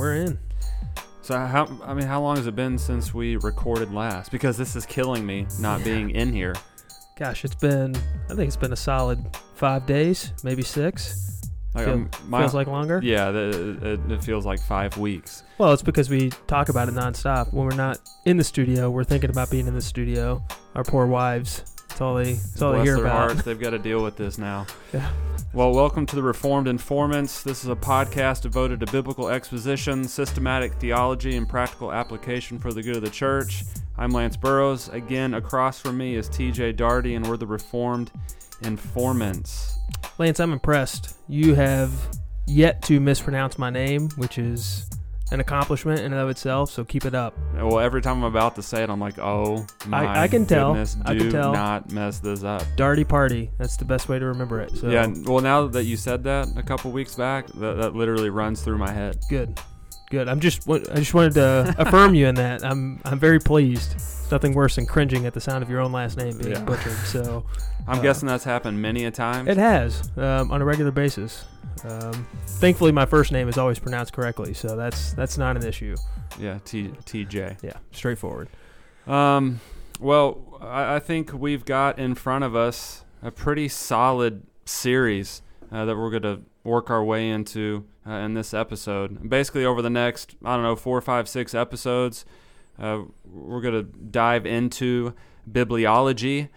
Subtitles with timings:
[0.00, 0.38] we're in.
[1.22, 4.32] So how I mean, how long has it been since we recorded last?
[4.32, 6.54] Because this is killing me not being in here.
[7.16, 7.94] Gosh, it's been.
[8.28, 9.24] I think it's been a solid
[9.54, 11.42] five days, maybe six.
[11.74, 13.00] Like, Feel- um, my- feels like longer.
[13.04, 13.78] yeah, the,
[14.08, 15.44] it, it feels like five weeks.
[15.58, 17.52] Well, it's because we talk about it nonstop.
[17.52, 20.42] When we're not in the studio, we're thinking about being in the studio.
[20.74, 21.62] Our poor wives.
[21.90, 22.34] That's all they.
[22.34, 23.16] That's all they hear their about.
[23.16, 24.66] hearts, they've got to deal with this now.
[24.92, 25.10] Yeah.
[25.52, 27.42] Well, welcome to the Reformed Informants.
[27.42, 32.82] This is a podcast devoted to biblical exposition, systematic theology, and practical application for the
[32.82, 33.64] good of the church.
[33.98, 34.88] I'm Lance Burrows.
[34.90, 38.12] Again, across from me is TJ Darty, and we're the Reformed
[38.62, 39.76] Informants.
[40.18, 41.16] Lance, I'm impressed.
[41.28, 41.92] You have
[42.46, 44.88] yet to mispronounce my name, which is
[45.32, 46.70] an accomplishment in and of itself.
[46.70, 47.34] So keep it up.
[47.54, 50.72] Well, every time I'm about to say it, I'm like, oh my I can tell.
[50.72, 51.52] goodness, I do can tell.
[51.52, 52.62] not mess this up.
[52.76, 53.50] Darty Party.
[53.58, 54.76] That's the best way to remember it.
[54.76, 58.30] So Yeah, well, now that you said that a couple weeks back, that, that literally
[58.30, 59.18] runs through my head.
[59.28, 59.58] good,
[60.10, 60.28] good.
[60.28, 60.68] I'm just.
[60.68, 62.64] I just wanted to affirm you in that.
[62.64, 63.00] I'm.
[63.04, 63.92] I'm very pleased.
[63.94, 66.64] It's nothing worse than cringing at the sound of your own last name being Yeah.
[66.64, 66.92] butchered.
[67.06, 67.44] So
[67.88, 69.48] I'm Uh, guessing that's happened many a time.
[69.48, 71.44] it has um, on a regular basis.
[71.84, 75.96] Um, thankfully, my first name is always pronounced correctly, so that's that's not an issue.
[76.38, 77.62] yeah, T, TJ.
[77.62, 78.48] Yeah, straightforward.
[79.06, 79.60] Um,
[79.98, 85.84] well, I, I think we've got in front of us a pretty solid series uh,
[85.84, 89.28] that we're going to work our way into uh, in this episode.
[89.28, 92.24] Basically, over the next, I don't know, four, five, six episodes,
[92.78, 95.14] uh, we're going to dive into
[95.50, 96.48] bibliology,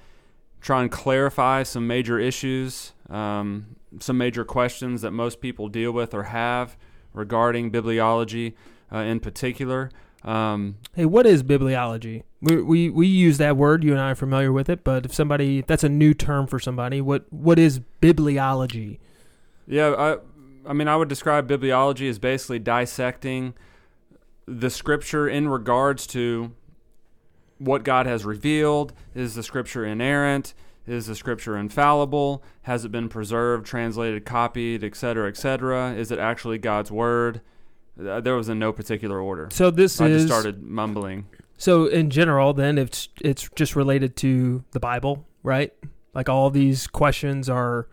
[0.62, 6.14] try and clarify some major issues, um, some major questions that most people deal with
[6.14, 6.78] or have
[7.14, 8.54] regarding bibliology
[8.92, 9.92] uh, in particular.
[10.24, 12.24] Um, Hey, what is bibliology?
[12.42, 13.84] We, we we use that word.
[13.84, 16.60] You and I are familiar with it, but if somebody that's a new term for
[16.60, 19.00] somebody, what what is bibliology?
[19.68, 20.18] Yeah, I,
[20.70, 23.54] I mean, I would describe bibliology as basically dissecting
[24.46, 26.52] the scripture in regards to
[27.60, 28.94] what God has revealed.
[29.16, 30.54] Is the scripture inerrant?
[30.86, 32.44] Is the scripture infallible?
[32.64, 35.94] Has it been preserved, translated, copied, etc., etc.?
[35.94, 37.42] Is it actually God's word?
[38.00, 39.48] Uh, There was in no particular order.
[39.52, 41.26] So this I is just started mumbling.
[41.58, 42.54] so in general.
[42.54, 45.72] Then it's it's just related to the Bible, right?
[46.14, 47.88] Like all these questions are.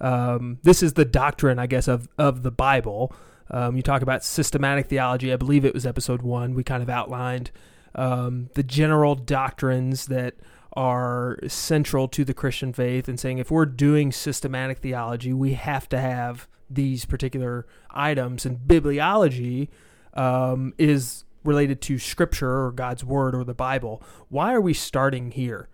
[0.00, 3.14] Um, this is the doctrine, I guess, of of the Bible.
[3.52, 5.32] Um, you talk about systematic theology.
[5.32, 6.54] I believe it was episode one.
[6.54, 7.50] We kind of outlined
[7.94, 10.34] um, the general doctrines that
[10.74, 15.88] are central to the Christian faith and saying if we're doing systematic theology, we have
[15.90, 18.46] to have these particular items.
[18.46, 19.68] And bibliology
[20.14, 24.02] um, is related to Scripture or God's Word or the Bible.
[24.28, 25.68] Why are we starting here,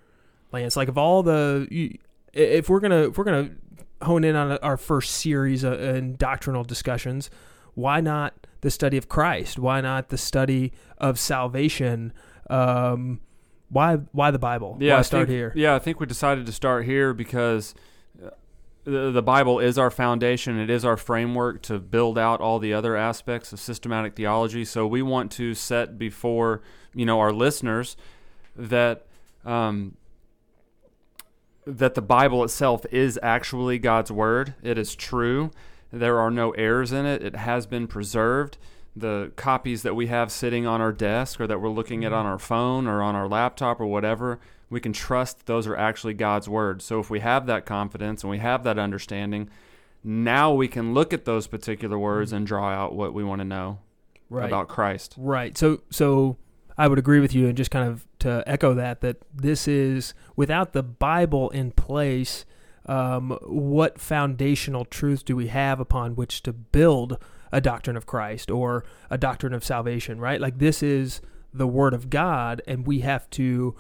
[0.53, 0.77] Lance?
[0.77, 1.97] Like, of all the,
[2.33, 3.51] if we're gonna if we're gonna
[4.03, 7.31] hone in on our first series uh, in doctrinal discussions,
[7.75, 9.59] why not the study of Christ?
[9.59, 12.13] Why not the study of salvation?
[12.51, 13.21] Um,
[13.69, 14.77] why why the Bible?
[14.81, 15.53] Yeah, why I start think, here?
[15.55, 17.75] Yeah, I think we decided to start here because
[18.25, 18.31] uh,
[18.85, 20.59] the, the Bible is our foundation.
[20.59, 24.65] It is our framework to build out all the other aspects of systematic theology.
[24.65, 26.63] So we want to set before
[26.95, 27.97] you know our listeners
[28.57, 29.07] that
[29.45, 29.97] um,
[31.67, 34.55] that the Bible itself is actually God's word.
[34.63, 35.51] It is true.
[35.93, 37.23] There are no errors in it.
[37.23, 38.59] It has been preserved.
[38.99, 42.27] The copies that we have sitting on our desk or that we're looking at on
[42.27, 46.49] our phone or on our laptop or whatever, we can trust those are actually God's
[46.49, 46.85] words.
[46.85, 49.49] So if we have that confidence and we have that understanding,
[50.05, 53.45] now we can look at those particular words and draw out what we want to
[53.45, 53.79] know
[54.31, 54.45] Right.
[54.47, 55.15] about Christ.
[55.17, 55.57] Right.
[55.57, 56.37] So so
[56.77, 60.13] I would agree with you and just kind of to echo that that this is
[60.37, 62.45] without the Bible in place,
[62.87, 67.19] um, what foundational truth do we have upon which to build
[67.53, 70.41] a doctrine of Christ or a doctrine of salvation, right?
[70.41, 71.21] Like this is
[71.53, 73.75] the word of God and we have to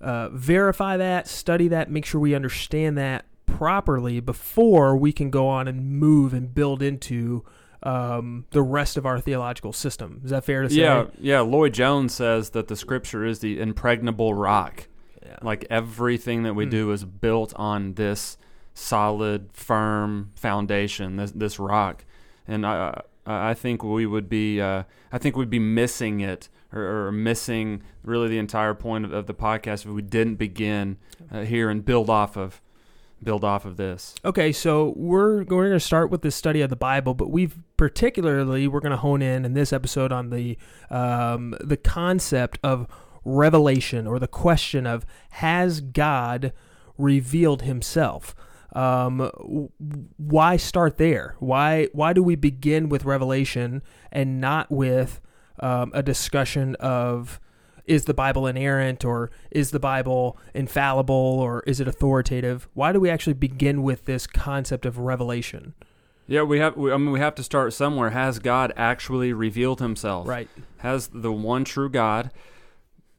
[0.00, 5.48] uh, verify that, study that, make sure we understand that properly before we can go
[5.48, 7.44] on and move and build into
[7.82, 10.20] um, the rest of our theological system.
[10.24, 10.76] Is that fair to say?
[10.76, 11.40] Yeah, yeah.
[11.40, 14.88] Lloyd Jones says that the Scripture is the impregnable rock.
[15.24, 15.36] Yeah.
[15.42, 16.70] Like everything that we Hmm.
[16.70, 18.36] do is built on this
[18.74, 22.04] solid, firm foundation, this this rock,
[22.46, 27.06] and I I think we would be uh, I think we'd be missing it or,
[27.06, 30.98] or missing really the entire point of, of the podcast if we didn't begin
[31.30, 32.60] uh, here and build off of
[33.22, 34.14] build off of this.
[34.24, 37.58] Okay, so we're we're going to start with the study of the Bible, but we've
[37.76, 40.56] particularly we're going to hone in in this episode on the
[40.90, 42.86] um, the concept of
[43.24, 46.52] revelation or the question of has God
[46.96, 48.34] revealed Himself.
[48.78, 49.70] Um, w-
[50.18, 51.34] why start there?
[51.40, 53.82] Why why do we begin with Revelation
[54.12, 55.20] and not with
[55.58, 57.40] um, a discussion of
[57.86, 62.68] is the Bible inerrant or is the Bible infallible or is it authoritative?
[62.74, 65.74] Why do we actually begin with this concept of revelation?
[66.28, 66.76] Yeah, we have.
[66.76, 68.10] We, I mean, we have to start somewhere.
[68.10, 70.28] Has God actually revealed Himself?
[70.28, 70.48] Right.
[70.78, 72.30] Has the one true God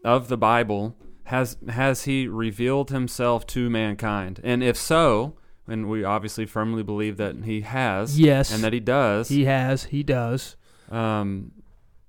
[0.06, 0.96] of the Bible
[1.26, 4.40] has has He revealed Himself to mankind?
[4.44, 5.36] And if so,
[5.70, 8.54] and we obviously firmly believe that He has, Yes.
[8.54, 9.86] and that He does, He has.
[9.86, 10.56] He does.
[10.92, 11.52] um,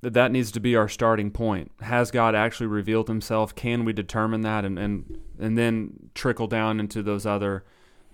[0.03, 1.71] that that needs to be our starting point.
[1.83, 3.55] Has God actually revealed Himself?
[3.55, 7.65] Can we determine that, and and and then trickle down into those other,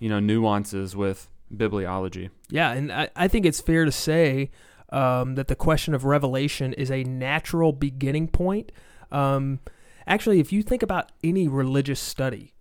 [0.00, 2.30] you know, nuances with bibliology?
[2.50, 4.50] Yeah, and I, I think it's fair to say
[4.90, 8.72] um, that the question of revelation is a natural beginning point.
[9.12, 9.60] Um,
[10.08, 12.52] actually, if you think about any religious study,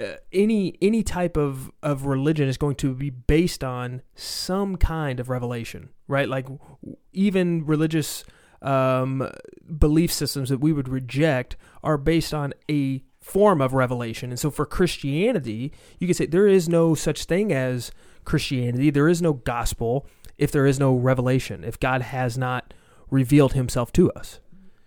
[0.00, 5.20] uh, any any type of, of religion is going to be based on some kind
[5.20, 6.28] of revelation, right?
[6.28, 6.46] Like
[7.12, 8.24] even religious
[8.62, 9.28] um,
[9.78, 14.30] belief systems that we would reject are based on a form of revelation.
[14.30, 17.92] And so for Christianity, you could say there is no such thing as
[18.24, 18.90] Christianity.
[18.90, 20.06] There is no gospel
[20.38, 22.74] if there is no revelation, if God has not
[23.10, 24.40] revealed himself to us.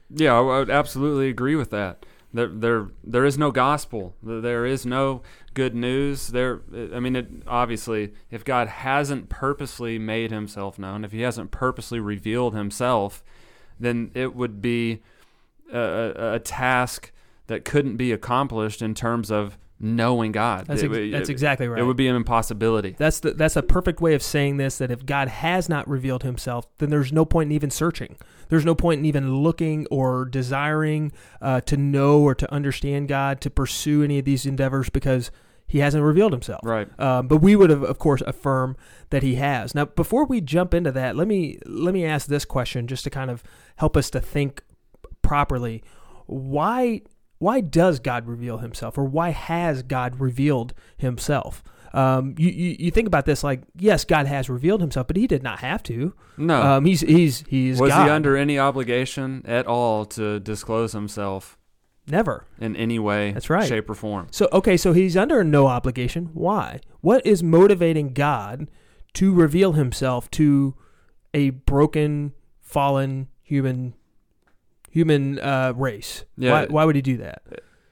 [0.10, 2.06] Yeah, I would absolutely agree with that.
[2.36, 4.16] There, there, there is no gospel.
[4.22, 5.22] There is no
[5.54, 6.28] good news.
[6.28, 6.62] There,
[6.94, 12.00] I mean, it, obviously, if God hasn't purposely made Himself known, if He hasn't purposely
[12.00, 13.24] revealed Himself,
[13.80, 15.02] then it would be
[15.72, 17.12] a, a, a task
[17.48, 20.66] that couldn't be accomplished in terms of knowing God.
[20.68, 21.80] That's, ex- would- that's it- exactly right.
[21.80, 22.96] It would be an impossibility.
[22.98, 24.78] That's the that's a perfect way of saying this.
[24.80, 28.18] That if God has not revealed Himself, then there's no point in even searching.
[28.50, 31.12] There's no point in even looking or desiring
[31.42, 35.32] uh, to know or to understand God, to pursue any of these endeavors because
[35.68, 36.62] He hasn't revealed Himself.
[36.64, 36.88] Right.
[37.00, 38.76] Um, but we would, have, of course, affirm
[39.10, 39.76] that He has.
[39.76, 43.10] Now, before we jump into that, let me let me ask this question just to
[43.10, 43.44] kind of
[43.78, 44.62] help us to think
[45.22, 45.84] properly.
[46.26, 47.02] Why
[47.38, 51.64] why does God reveal Himself, or why has God revealed Himself?
[51.96, 55.28] Um, you, you you think about this like yes, God has revealed Himself, but He
[55.28, 56.14] did not have to.
[56.38, 56.62] No.
[56.62, 58.04] Um, he's he's he's was God.
[58.04, 61.58] he under any obligation at all to disclose himself
[62.08, 62.46] Never.
[62.60, 63.68] in any way, That's right.
[63.68, 64.28] shape, or form?
[64.32, 66.32] So okay, so he's under no obligation.
[66.34, 66.82] Why?
[67.00, 68.70] What is motivating God
[69.14, 70.76] to reveal himself to
[71.34, 73.94] a broken, fallen human
[74.92, 76.26] human uh, race?
[76.38, 76.52] Yeah.
[76.52, 77.42] Why, why would he do that?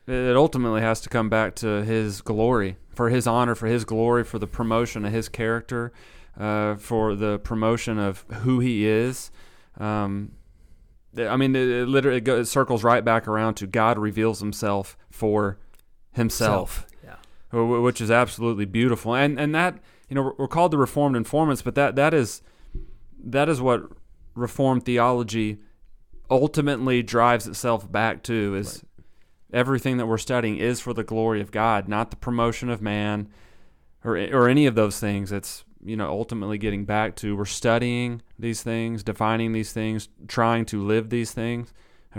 [0.06, 4.24] It ultimately has to come back to his glory, for his honor, for his glory,
[4.24, 5.94] for the promotion of his character,
[6.38, 9.32] uh, for the promotion of who he is.
[9.80, 10.34] Um,
[11.18, 14.40] I mean, it, it literally it, go, it circles right back around to God reveals
[14.40, 15.58] Himself for
[16.12, 17.16] Himself, Yeah.
[17.62, 19.16] which is absolutely beautiful.
[19.16, 19.78] And and that
[20.10, 22.42] you know we're called the Reformed informants, but that that is
[23.24, 23.84] that is what
[24.36, 25.60] Reformed theology
[26.30, 28.84] ultimately drives itself back to is
[29.54, 33.30] everything that we're studying is for the glory of God, not the promotion of man
[34.04, 35.32] or or any of those things.
[35.32, 40.66] It's you know ultimately getting back to we're studying these things, defining these things, trying
[40.66, 41.74] to live these things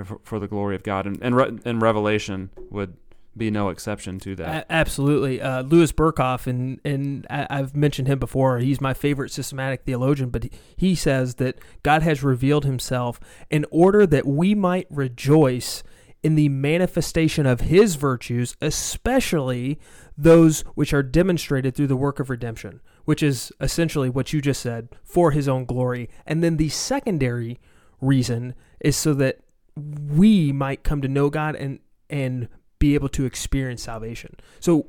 [0.04, 2.96] for, for the glory of God, and and, Re- and Revelation would
[3.36, 4.64] be no exception to that.
[4.64, 5.40] A- absolutely.
[5.40, 8.58] Uh, Louis Berkhof, and and I- I've mentioned him before.
[8.58, 13.18] He's my favorite systematic theologian, but he, he says that God has revealed Himself
[13.50, 15.82] in order that we might rejoice
[16.24, 19.78] in the manifestation of His virtues, especially
[20.16, 24.62] those which are demonstrated through the work of redemption, which is essentially what you just
[24.62, 26.08] said for His own glory.
[26.26, 27.60] And then the secondary
[28.00, 29.40] reason is so that
[29.76, 31.78] we might come to know God and
[32.08, 34.36] and be able to experience salvation.
[34.60, 34.86] So,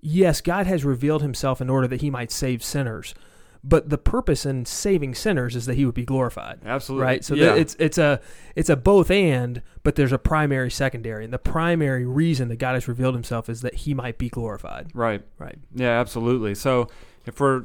[0.00, 3.14] yes, God has revealed himself in order that he might save sinners.
[3.68, 6.60] But the purpose in saving sinners is that he would be glorified.
[6.64, 7.24] Absolutely, Right?
[7.24, 7.46] So yeah.
[7.46, 8.20] that it's it's a
[8.54, 11.24] it's a both and, but there's a primary secondary.
[11.24, 14.90] And the primary reason that God has revealed himself is that he might be glorified.
[14.94, 15.22] right.
[15.38, 15.58] Right.
[15.74, 16.54] Yeah, absolutely.
[16.54, 16.88] So
[17.26, 17.64] if we're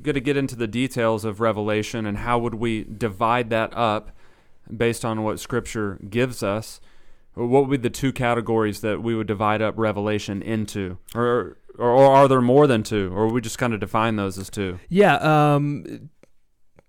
[0.00, 4.10] going to get into the details of Revelation and how would we divide that up
[4.74, 6.80] based on what Scripture gives us,
[7.34, 11.90] what would be the two categories that we would divide up Revelation into, or or,
[11.90, 14.78] or are there more than two, or we just kind of define those as two?
[14.88, 16.10] Yeah, um,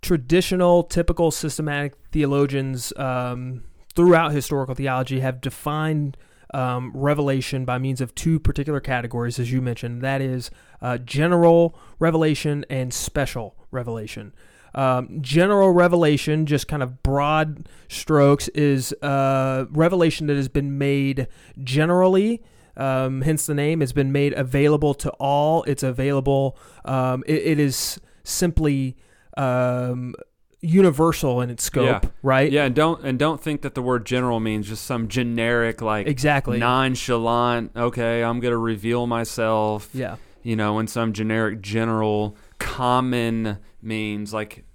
[0.01, 3.63] traditional, typical systematic theologians um,
[3.95, 6.17] throughout historical theology have defined
[6.53, 10.01] um, revelation by means of two particular categories, as you mentioned.
[10.01, 14.33] That is uh, general revelation and special revelation.
[14.75, 21.27] Um, general revelation, just kind of broad strokes, is uh, revelation that has been made
[21.63, 22.41] generally
[22.77, 25.63] um, hence the name, has been made available to all.
[25.63, 26.58] It's available.
[26.86, 28.96] Um, it, it is simply
[29.38, 30.15] um,
[30.62, 32.10] universal in its scope, Yeah.
[32.22, 32.51] right?
[32.51, 36.08] Yeah, and don't and don't think that the word general means just some generic like
[36.08, 36.58] Exactly.
[36.58, 37.72] nonchalant.
[37.75, 39.89] Okay, I'm gonna reveal myself.
[39.94, 40.15] yeah.
[40.46, 44.65] You know, in some generic, general, common means like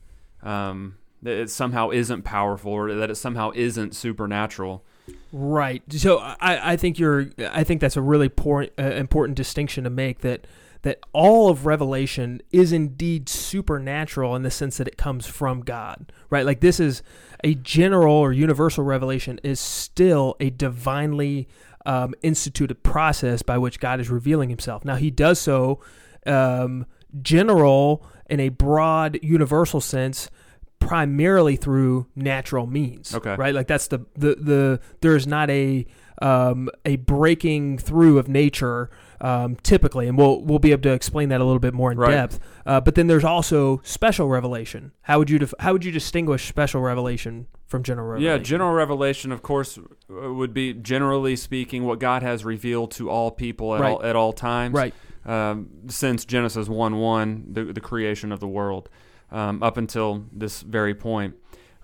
[0.43, 4.85] um, that it somehow isn't powerful or that it somehow isn't supernatural.
[5.33, 5.83] Right.
[5.93, 9.91] So I, I think you're I think that's a really por- uh, important distinction to
[9.91, 10.47] make that
[10.83, 16.13] that all of Revelation is indeed supernatural in the sense that it comes from God.
[16.31, 16.47] Right?
[16.47, 17.03] Like this is
[17.45, 21.49] a general or universal revelation is still a divinely
[21.85, 24.85] um, instituted process by which God is revealing Himself.
[24.85, 25.81] Now He does so
[26.27, 26.87] um,
[27.21, 30.31] general in a broad universal sense
[30.79, 33.35] primarily through natural means Okay.
[33.37, 35.87] right like that's the the, the there's not a
[36.21, 41.29] um, a breaking through of nature um, typically and we'll we'll be able to explain
[41.29, 42.11] that a little bit more in Right.
[42.13, 45.93] depth uh, but then there's also special revelation how would you def- how would you
[45.93, 51.37] distinguish special revelation from general revelation Yeah, general revelation, of course, uh, would be generally
[51.37, 53.91] speaking what God has revealed to all people at Right.
[53.93, 54.75] all at all times.
[54.75, 54.95] right
[55.27, 58.89] um, since Genesis 1 1, the, the creation of the world,
[59.31, 61.35] um, up until this very point.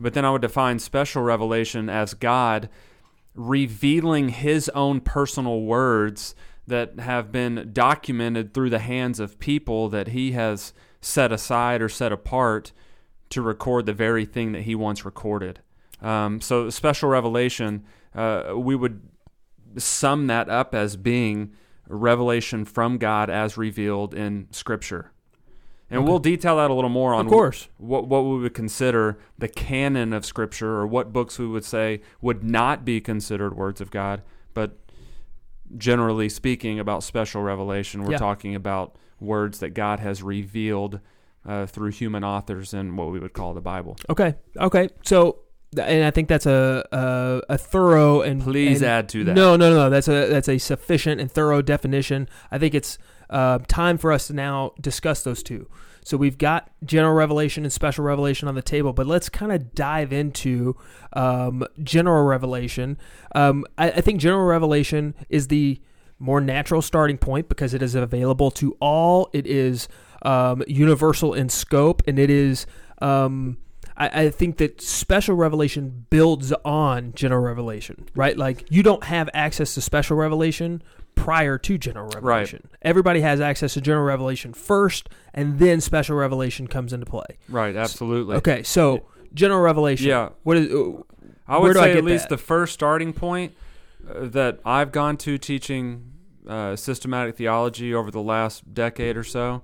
[0.00, 2.68] But then I would define special revelation as God
[3.34, 6.34] revealing his own personal words
[6.66, 11.88] that have been documented through the hands of people that he has set aside or
[11.88, 12.72] set apart
[13.30, 15.60] to record the very thing that he once recorded.
[16.00, 17.84] Um, so, special revelation,
[18.14, 19.02] uh, we would
[19.76, 21.52] sum that up as being
[21.88, 25.12] revelation from God as revealed in Scripture.
[25.90, 26.08] And Okay.
[26.08, 29.48] we'll detail that a little more on of course what what we would consider the
[29.48, 33.90] canon of Scripture, or what books we would say would not be considered words of
[33.90, 34.22] God.
[34.54, 34.78] But
[35.76, 38.18] generally speaking, about special revelation, we're Yeah.
[38.18, 41.00] talking about words that God has revealed
[41.46, 43.96] uh, through human authors in what we would call the Bible.
[44.08, 45.36] okay okay so
[45.76, 49.34] and i think that's a a, a thorough and Please and- add to that.
[49.34, 49.90] No, no, no.
[49.90, 52.28] That's a that's a sufficient and thorough definition.
[52.50, 52.96] I think it's
[53.30, 55.68] uh, time for us to now discuss those two.
[56.04, 59.74] So we've got general revelation and special revelation on the table, but let's kind of
[59.74, 60.76] dive into
[61.14, 62.98] um, general revelation.
[63.34, 65.80] Um, I, I think general revelation is the
[66.18, 69.30] more natural starting point because it is available to all.
[69.32, 69.88] It is
[70.22, 72.66] um, universal in scope, and it is.
[73.00, 73.56] Um,
[73.96, 78.36] I, I think that special revelation builds on general revelation, right?
[78.36, 80.82] Like you don't have access to special revelation
[81.14, 82.68] prior to general revelation.
[82.82, 87.38] Everybody has access to general revelation first, and then special revelation comes into play.
[87.48, 88.36] Right, absolutely.
[88.36, 90.08] Okay, so general revelation.
[90.08, 90.30] Yeah.
[90.42, 90.72] What is?
[90.72, 91.02] uh,
[91.46, 92.36] I would do I say at least that?
[92.36, 93.54] the first starting point
[94.08, 96.12] uh, that I've gone to teaching
[96.48, 99.62] uh, systematic theology over the last decade or so.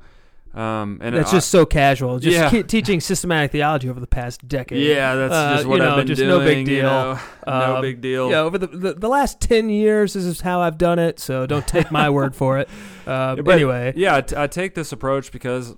[0.52, 2.18] Um, and That's I- just so casual.
[2.18, 2.62] Just Yeah.
[2.62, 4.84] teaching systematic theology over the past decade.
[4.84, 6.28] yeah, that's Uh, just what you know, I've been just doing.
[6.28, 6.82] no big you deal.
[6.90, 8.30] know, no Um, big deal.
[8.30, 11.20] Yeah, over the, the the last ten years, this is how I've done it.
[11.20, 12.68] So don't take my word for it.
[13.06, 15.76] Um, But, anyway, yeah, I t- I take this approach because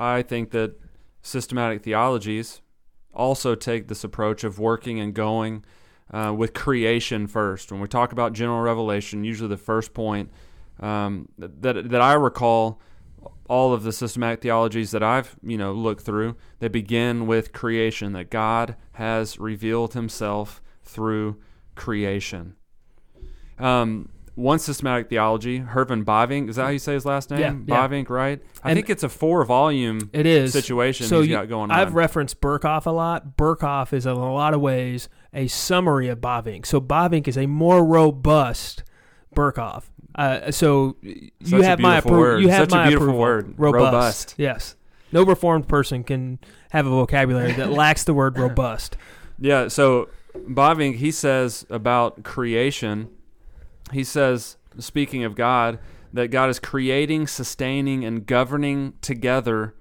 [0.00, 0.72] I think that
[1.22, 2.60] systematic theologies
[3.14, 5.64] also take this approach of working and going
[6.12, 7.70] uh, with creation first.
[7.70, 10.30] When we talk about general revelation, usually the first point
[10.80, 12.80] um, that that I recall,
[13.48, 18.12] all of the systematic theologies that I've you know looked through, they begin with creation.
[18.12, 21.36] That God has revealed Himself through
[21.74, 22.54] creation.
[23.58, 27.40] Um, one systematic theology, Herman Bavinck, is that how you say his last name?
[27.40, 27.88] Yeah, yeah.
[27.88, 28.40] Bavinck, right?
[28.62, 31.72] I And- think it's a four volume it is situation So he's you- got going
[31.72, 33.36] I've referenced Berkhof a lot.
[33.36, 36.66] Berkhof is in a lot of ways a summary of Bavinck.
[36.66, 38.84] So Bavinck is a more robust
[39.34, 39.84] Berkhof.
[40.14, 42.18] Uh, so Such you have my beautiful approval.
[42.18, 42.42] word.
[42.42, 43.20] You have Such a my beautiful approval.
[43.20, 43.54] word.
[43.58, 43.82] Robust.
[43.84, 44.34] Robust.
[44.38, 44.74] Yes.
[45.12, 46.38] No reformed person can
[46.70, 48.96] have a vocabulary that lacks the word robust.
[49.38, 53.08] Yeah, so Bavinck, he says about creation,
[53.92, 55.78] he says, speaking of God,
[56.12, 59.74] that God is creating, sustaining, and governing together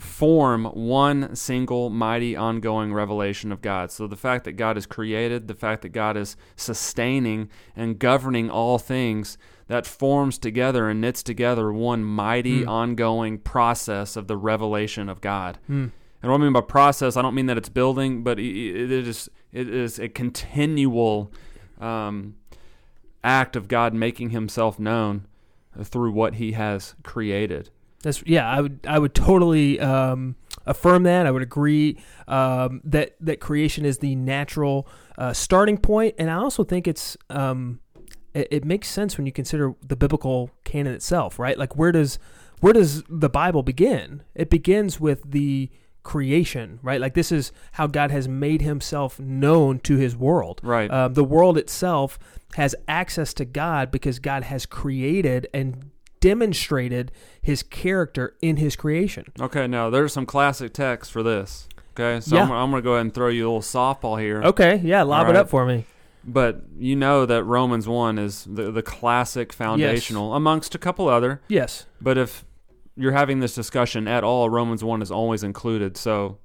[0.00, 3.90] form one single mighty ongoing revelation of God.
[3.90, 8.48] So the fact that God is created, the fact that God is sustaining and governing
[8.50, 12.68] all things, that forms together and knits together one mighty Hmm.
[12.68, 15.58] ongoing process of the revelation of God.
[15.66, 15.88] Hmm.
[16.22, 19.28] And what I mean by process, I don't mean that it's building, but it is
[19.52, 21.30] it is a continual
[21.80, 22.36] um,
[23.22, 25.26] act of God making Himself known
[25.82, 27.70] through what He has created.
[28.02, 28.48] That's yeah.
[28.48, 31.26] I would I would totally um, affirm that.
[31.26, 34.88] I would agree um, that that creation is the natural
[35.18, 37.80] uh, starting point, and I also think it's um,
[38.34, 41.58] it, it makes sense when you consider the biblical canon itself, right?
[41.58, 42.18] Like where does
[42.60, 44.22] where does the Bible begin?
[44.34, 45.70] It begins with the
[46.02, 47.00] creation, right?
[47.00, 50.60] Like this is how God has made Himself known to His world.
[50.62, 50.90] Right.
[50.90, 52.18] Uh, the world itself
[52.54, 55.89] has access to God because God has created and
[56.20, 57.12] demonstrated
[57.42, 59.26] His character in His creation.
[59.40, 61.68] Okay, now there's some classic text for this.
[61.94, 62.44] Okay, so Yeah.
[62.44, 64.42] I'm, I'm going to go ahead and throw you a little softball here.
[64.42, 65.84] Okay, yeah, lob All it up for me.
[66.22, 71.40] But you know that Romans 1 is the, the classic foundational, amongst a couple other.
[71.48, 71.86] Yes.
[72.00, 72.44] But if
[72.94, 75.96] you're having this discussion at all, Romans 1 is always included.
[75.96, 76.38] So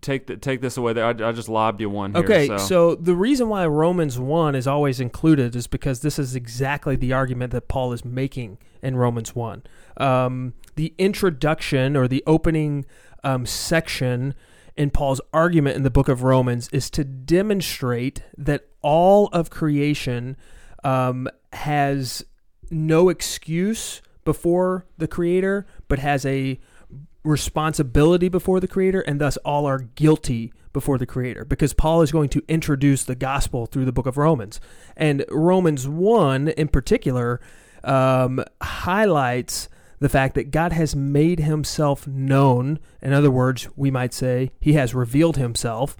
[0.00, 0.92] take th- take this away.
[0.92, 2.22] There, I, I just lobbed you one here.
[2.22, 2.56] Okay, so.
[2.58, 2.94] so.
[2.94, 7.52] the reason why Romans 1 is always included is because this is exactly the argument
[7.52, 9.62] that Paul is making in Romans 1.
[9.96, 12.84] Um, the introduction or the opening
[13.24, 14.34] um, section
[14.76, 20.36] in Paul's argument in the book of Romans is to demonstrate that all of creation
[20.84, 22.24] um, has
[22.70, 26.58] no excuse before the Creator, but has a
[27.22, 32.12] responsibility before the creator and thus all are guilty before the creator because Paul is
[32.12, 34.60] going to introduce the gospel through the book of Romans.
[34.96, 37.40] And Romans 1 in particular
[37.84, 42.78] um, highlights the fact that God has made himself known.
[43.02, 45.96] In other words we might say he has revealed himself.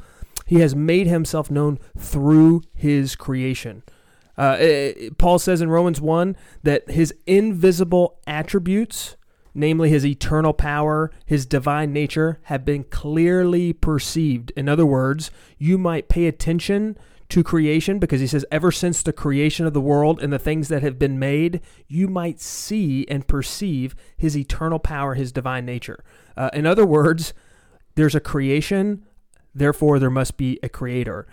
[0.46, 3.82] He has made himself known through his creation.
[4.38, 9.16] Uh, eh, Paul says in Romans 1 that his invisible attributes
[9.54, 14.52] namely his eternal power, his divine nature, have been clearly perceived.
[14.56, 16.96] In other words, you might pay attention
[17.30, 20.68] to creation because he says, ever since the creation of the world and the things
[20.68, 26.04] that have been made, you might see and perceive his eternal power, his divine nature.
[26.36, 27.32] Uh, in other words,
[27.94, 29.04] there's a creation,
[29.54, 31.26] therefore, there must be a creator,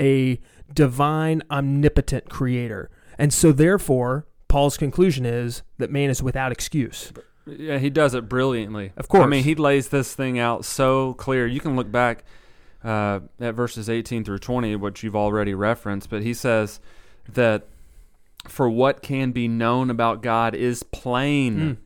[0.00, 0.40] a
[0.72, 2.90] divine, omnipotent creator.
[3.16, 7.12] And so, therefore, Paul's conclusion is that man is without excuse.
[7.46, 8.92] Yeah, he does it brilliantly.
[8.96, 9.24] Of course.
[9.24, 11.46] I mean, he lays this thing out so clear.
[11.46, 12.24] You can look back
[12.82, 16.80] uh, at verses 18 through 20, which you've already referenced, but he says
[17.32, 17.66] that
[18.48, 21.76] for what can be known about God is plain Mm.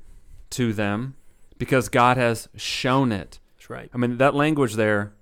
[0.50, 1.14] to them
[1.56, 3.38] because God has shown it.
[3.56, 3.90] That's right.
[3.94, 5.12] I mean, that language there,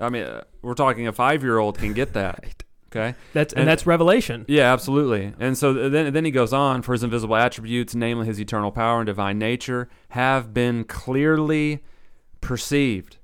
[0.00, 2.63] I mean, uh, we're talking a five year old can get that.
[2.94, 3.14] Okay.
[3.32, 4.44] That's and, And- that's revelation.
[4.46, 5.32] Yeah, absolutely.
[5.40, 9.00] And so then, then he goes on for his invisible attributes, namely his eternal power
[9.00, 11.82] and divine nature, have been clearly
[12.40, 13.16] perceived.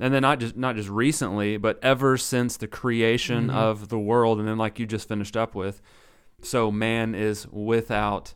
[0.00, 3.54] And then not just not just recently, but ever since the creation Mhm.
[3.54, 5.82] of the world, and then like you just finished up with,
[6.40, 8.32] so man is without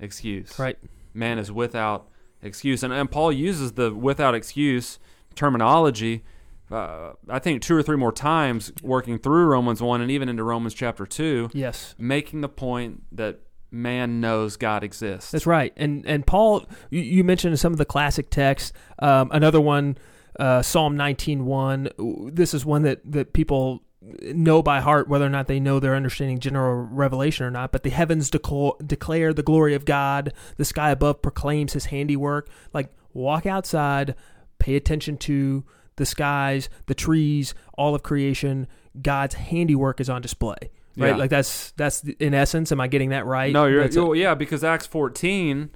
[0.00, 0.58] excuse.
[0.58, 0.78] Right.
[1.14, 2.08] Man is without
[2.42, 4.98] excuse, and and Paul uses the without excuse
[5.36, 6.24] terminology
[6.70, 10.44] uh, I think two or three more times working through Romans 1 and even into
[10.44, 11.94] Romans chapter 2, Yes.
[11.98, 13.40] making the point that
[13.72, 15.30] man knows God exists.
[15.30, 15.72] That's right.
[15.76, 18.72] And and Paul, you, you mentioned some of the classic texts.
[18.98, 19.96] Um, another one,
[20.38, 22.34] uh, Psalm 19.1.
[22.34, 23.82] This is one that, that people
[24.22, 27.70] know by heart, whether or not they know they're understanding general revelation or not.
[27.72, 30.32] But the heavens declare, declare the glory of God.
[30.56, 32.48] The sky above proclaims his handiwork.
[32.72, 34.14] Like, walk outside,
[34.58, 35.64] pay attention to
[35.96, 38.66] the skies, the trees, all of creation.
[39.00, 40.56] God's handiwork is on display.
[40.96, 41.10] Right?
[41.10, 41.16] Yeah.
[41.16, 43.52] Like, that's, that's in essence, am I getting that right?
[43.52, 45.70] No, you're, yeah, because Acts 14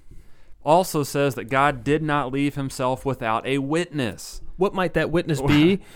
[0.64, 4.40] also says that God did not leave himself without a witness.
[4.56, 5.80] what might that witness be?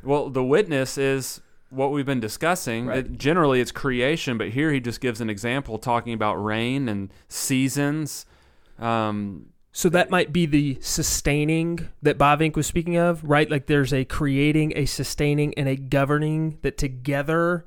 [0.00, 2.86] Well, the witness is what we've been discussing.
[2.86, 2.98] Right.
[2.98, 7.12] It- generally, it's creation, but here he just gives an example talking about rain and
[7.28, 8.24] seasons.
[8.78, 9.46] Um,
[9.78, 13.48] So that might be the sustaining that Bavinck was speaking of, right?
[13.48, 17.64] Like there's a creating, a sustaining, and a governing that together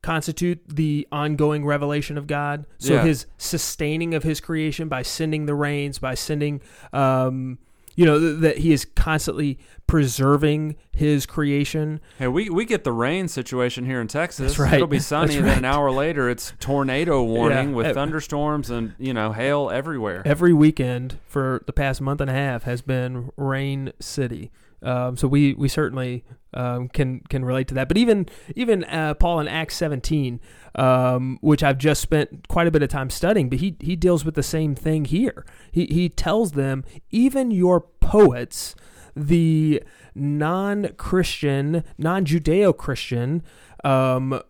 [0.00, 2.64] constitute the ongoing revelation of God.
[2.78, 3.04] So Yeah.
[3.04, 6.62] his sustaining of his creation by sending the rains, by sending,
[6.94, 7.58] um,
[7.96, 12.00] you know, th- that he is constantly preserving his creation.
[12.18, 14.52] Hey, we, we get the rain situation here in Texas.
[14.52, 14.74] That's right.
[14.74, 17.74] It'll be sunny, and then an hour later, it's tornado warning Yeah.
[17.76, 20.22] with thunderstorms and you know hail everywhere.
[20.24, 24.50] Every weekend for the past month and a half has been Rain City.
[24.82, 27.88] Um, so we we certainly um, can can relate to that.
[27.88, 30.40] But even even uh, Paul in Acts 17,
[30.74, 34.24] um, which I've just spent quite a bit of time studying, but he he deals
[34.24, 35.44] with the same thing here.
[35.70, 38.74] He he tells them even your poets,
[39.14, 39.82] the
[40.14, 43.42] non-Christian, non-Judeo-Christian
[43.84, 44.40] um,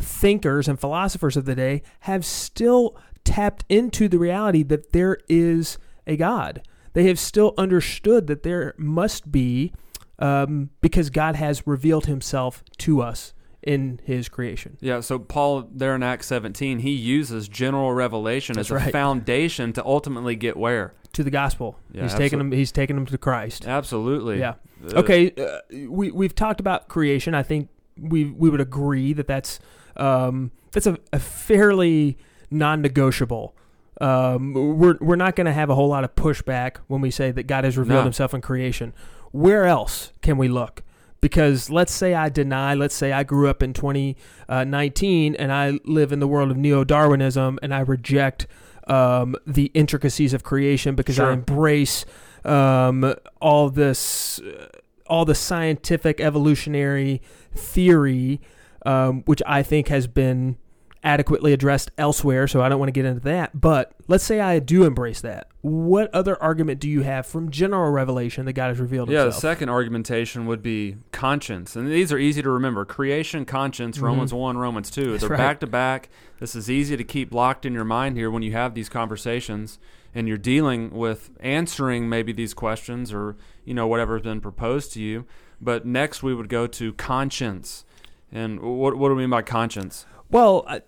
[0.00, 5.78] thinkers and philosophers of the day have still tapped into the reality that there is
[6.06, 6.62] a God.
[6.96, 9.70] They have still understood that there must be,
[10.18, 14.78] um, because God has revealed Himself to us in His creation.
[14.80, 19.74] Yeah, so Paul there in Acts 17, he uses general revelation That's as a foundation
[19.74, 20.94] to ultimately get where?
[21.12, 22.52] To the gospel, Yeah, he's taking absolute- them.
[22.52, 23.66] He's taking them to Christ.
[23.68, 24.38] Absolutely.
[24.38, 24.54] Yeah.
[24.82, 25.58] Uh, Okay, uh,
[25.90, 27.34] we we've talked about creation.
[27.34, 27.68] I think
[28.00, 29.60] we we would agree that that's
[29.98, 32.16] um, that's a, a fairly
[32.50, 33.54] non-negotiable.
[34.00, 37.30] Um, we're we're not going to have a whole lot of pushback when we say
[37.30, 38.04] that God has revealed No.
[38.04, 38.92] Himself in creation.
[39.32, 40.82] Where else can we look?
[41.20, 46.12] Because let's say I deny, let's say I grew up in 2019 and I live
[46.12, 48.46] in the world of neo Darwinism and I reject
[48.86, 52.04] um, the intricacies of creation because I embrace
[52.44, 54.68] um, all this, uh,
[55.06, 57.20] all the scientific evolutionary
[57.52, 58.40] theory,
[58.84, 60.58] um, which I think has been
[61.06, 62.48] adequately addressed elsewhere.
[62.48, 63.58] So I don't want to get into that.
[63.58, 65.48] But let's say I do embrace that.
[65.62, 69.30] What other argument do you have from general revelation that God has revealed Yeah, the
[69.32, 71.76] second argumentation would be conscience.
[71.76, 72.84] And these are easy to remember.
[72.84, 74.02] Creation, conscience, Mhm.
[74.02, 75.12] Romans 1, Romans 2.
[75.12, 75.38] That's They're right.
[75.38, 76.08] back to back.
[76.40, 79.78] This is easy to keep locked in your mind here when you have these conversations
[80.12, 85.00] and you're dealing with answering maybe these questions or, you know, whatever's been proposed to
[85.00, 85.24] you.
[85.60, 87.84] But next we would go to conscience.
[88.32, 90.04] And what, what do we mean by conscience?
[90.30, 90.82] Well, I,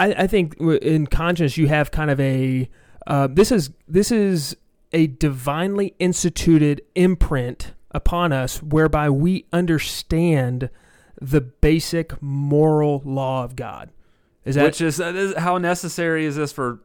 [0.00, 2.68] I I think in conscience you have kind of a
[3.06, 4.56] uh, this is this is
[4.92, 10.70] a divinely instituted imprint upon us whereby we understand
[11.20, 13.90] the basic moral law of God.
[14.44, 16.80] Is that Which is, that is how necessary is this for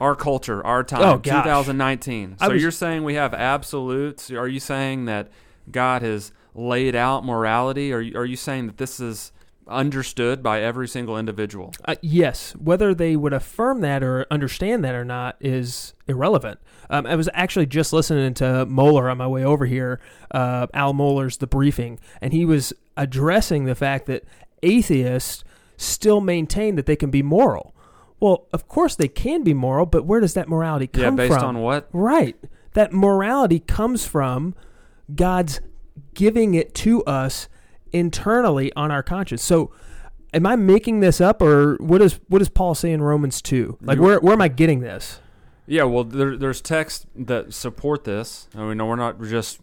[0.00, 2.36] our culture, our time, Oh, 2019?
[2.38, 4.30] So was- you're saying we have absolutes?
[4.30, 5.30] Are you saying that
[5.70, 7.92] God has laid out morality?
[7.92, 9.32] Are you, are you saying that this is
[9.68, 11.72] understood by every single individual?
[11.84, 16.58] Uh, yes, whether they would affirm that or understand that or not is irrelevant.
[16.90, 20.00] Um, I was actually just listening to Mohler on my way over here,
[20.30, 24.24] uh, Al Mohler's The Briefing, and he was addressing the fact that
[24.62, 25.44] atheists
[25.76, 27.74] still maintain that they can be moral.
[28.20, 31.18] Well, of course they can be moral, but where does that morality come from?
[31.18, 31.56] yeah, based from?
[31.56, 31.88] on what?
[31.92, 32.36] Right.
[32.72, 34.54] That morality comes from
[35.14, 35.60] God's
[36.14, 37.48] giving it to us
[37.92, 39.42] internally on our conscience.
[39.42, 39.72] So
[40.32, 43.78] am I making this up or what is what does Paul say in Romans 2?
[43.82, 45.20] Like where where am I getting this?
[45.66, 48.48] Yeah, well, there, there's texts that support this.
[48.54, 49.60] I mean, we're not just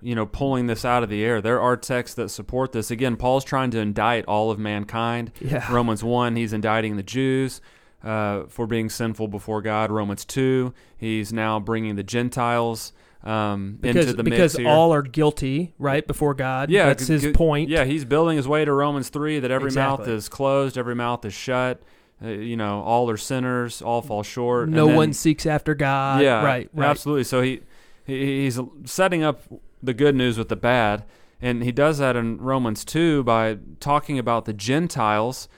[0.00, 1.40] you know pulling this out of the air.
[1.40, 2.90] There are texts that support this.
[2.90, 5.32] Again, Paul's trying to indict all of mankind.
[5.40, 5.70] Yeah.
[5.72, 7.60] Romans 1, he's indicting the Jews
[8.04, 9.90] uh, for being sinful before God.
[9.90, 12.92] Romans 2, he's now bringing the Gentiles
[13.28, 16.70] um, Because into the because all are guilty, right, before God.
[16.70, 17.68] yeah, That's his point.
[17.68, 21.24] Yeah, he's building his way to Romans 3 that every mouth is closed, every mouth
[21.24, 21.82] is shut.
[22.24, 24.68] Uh, you know, all are sinners, all fall short.
[24.68, 26.22] No and then- one seeks after God.
[26.22, 26.88] yeah, Right, right.
[26.88, 27.24] absolutely.
[27.24, 27.60] So he,
[28.04, 29.42] he he's setting up
[29.82, 31.04] the good news with the bad,
[31.40, 35.48] and he does that in Romans two by talking about the Gentiles,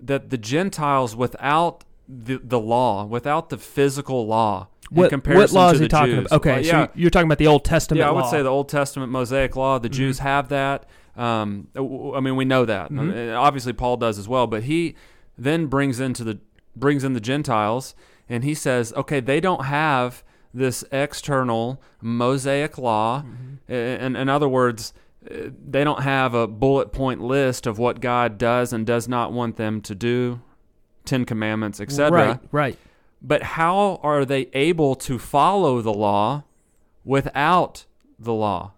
[0.00, 5.80] that the Gentiles without the the law, without the physical law, What, what law is
[5.80, 6.26] he talking Jews.
[6.26, 6.36] about?
[6.36, 8.30] Okay, Well, so you're talking about the Old Testament yeah, I would law.
[8.30, 9.78] say the Old Testament Mosaic law.
[9.78, 10.86] The Jews have that.
[11.16, 12.90] Um, I mean, we know that.
[12.92, 13.32] Mhm.
[13.34, 14.46] Uh, Obviously, Paul does as well.
[14.46, 14.94] But he
[15.36, 16.38] then brings into the
[16.76, 17.94] brings in the Gentiles,
[18.28, 20.22] and he says, okay, they don't have
[20.54, 23.22] this external Mosaic law.
[23.22, 23.72] Mm-hmm.
[23.72, 24.92] In, in other words,
[25.28, 29.32] uh, they don't have a bullet point list of what God does and does not
[29.32, 30.40] want them to do,
[31.04, 32.10] Ten Commandments, etc.
[32.10, 32.78] Right, right.
[33.20, 36.44] But how are they able to follow the law
[37.04, 37.84] without
[38.18, 38.72] the law?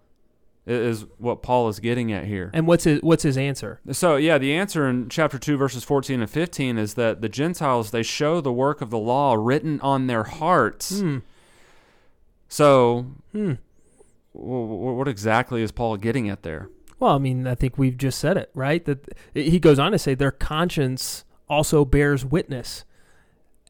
[0.67, 2.51] Is what Paul is getting at here.
[2.53, 3.81] And what's his what's his answer?
[3.91, 7.89] So, yeah, the answer in chapter 2, verses 14 and 15 is that the Gentiles,
[7.89, 10.99] they show the work of the law written on their hearts.
[11.01, 11.17] Hmm.
[12.47, 13.53] So, Hmm.
[14.33, 16.69] what exactly is Paul getting at there?
[16.99, 18.85] Well, I mean, I think we've just said it, right?
[18.85, 22.85] That he goes on to say their conscience also bears witness,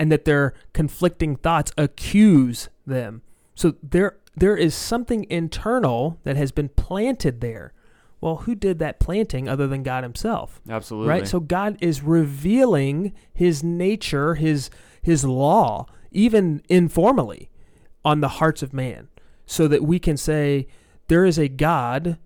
[0.01, 3.21] and that their conflicting thoughts accuse them.
[3.53, 7.71] So there, there is something internal that has been planted there.
[8.19, 10.59] Well, who did that planting other than God Himself?
[10.67, 11.07] Absolutely.
[11.07, 11.27] Right?
[11.27, 14.71] So God is revealing His nature, His
[15.03, 17.51] His law, even informally,
[18.03, 19.07] on the hearts of man,
[19.45, 20.65] so that we can say
[21.09, 22.17] there is a God,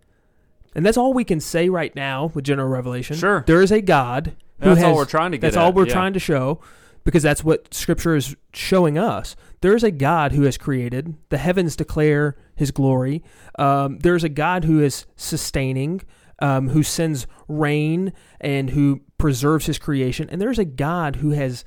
[0.73, 3.17] and that's all we can say right now with general revelation.
[3.17, 3.43] Sure.
[3.45, 4.37] there is a God.
[4.61, 5.93] Who That's all we're trying to get That's at, all we're yeah.
[5.93, 6.61] trying to show,
[7.05, 9.35] because that's what Scripture is showing us.
[9.61, 13.23] There is a God who has created the heavens, declare His glory.
[13.57, 16.01] Um, there is a God who is sustaining,
[16.39, 21.63] um, who sends rain and who preserves His creation, and there's a God who has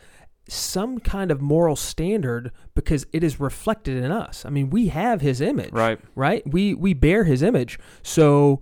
[0.50, 4.46] some kind of moral standard because it is reflected in us.
[4.46, 6.00] I mean, we have His image, Right.
[6.14, 6.42] right?
[6.50, 8.60] We we bear His image, so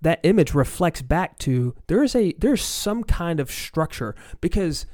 [0.00, 4.86] that image reflects back to there is a there's some kind of structure because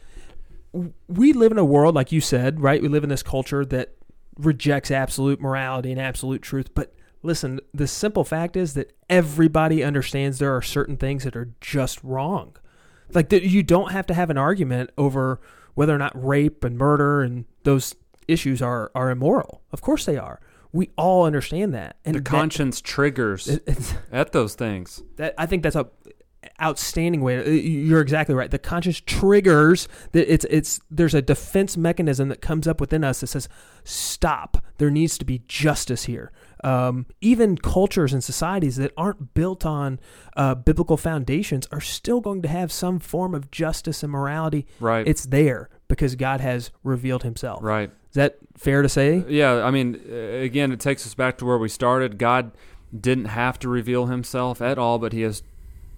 [1.09, 2.81] we live in a world like you said, right?
[2.83, 3.95] We live in this culture that
[4.39, 10.39] rejects absolute morality and absolute truth, but listen, the simple fact is that everybody understands
[10.39, 12.57] there are certain things that are just wrong.
[13.13, 15.41] Like that you don't have to have an argument over
[15.75, 17.95] whether or not rape and murder and those
[18.29, 19.63] issues are are immoral.
[19.73, 20.41] Of course they are.
[20.73, 21.97] We all understand that.
[22.05, 25.03] And the that- conscience triggers it- at those things.
[25.17, 25.89] that I think that's a
[26.63, 27.59] outstanding way.
[27.59, 28.51] You're exactly right.
[28.51, 33.21] The conscience triggers that it's it's there's a defense mechanism that comes up within us
[33.21, 33.49] that says
[33.85, 34.65] stop.
[34.79, 36.33] There needs to be justice here.
[36.63, 39.99] Um, even cultures and societies that aren't built on
[40.37, 44.67] uh, biblical foundations are still going to have some form of justice and morality.
[44.79, 45.07] Right.
[45.09, 47.63] It's there because God has revealed Himself.
[47.63, 47.91] right.
[48.11, 49.25] Is that fair to say?
[49.29, 52.19] Yeah, I mean, uh, again, it takes us back to where we started.
[52.19, 52.51] God
[52.99, 55.45] didn't have to reveal himself at all, but he has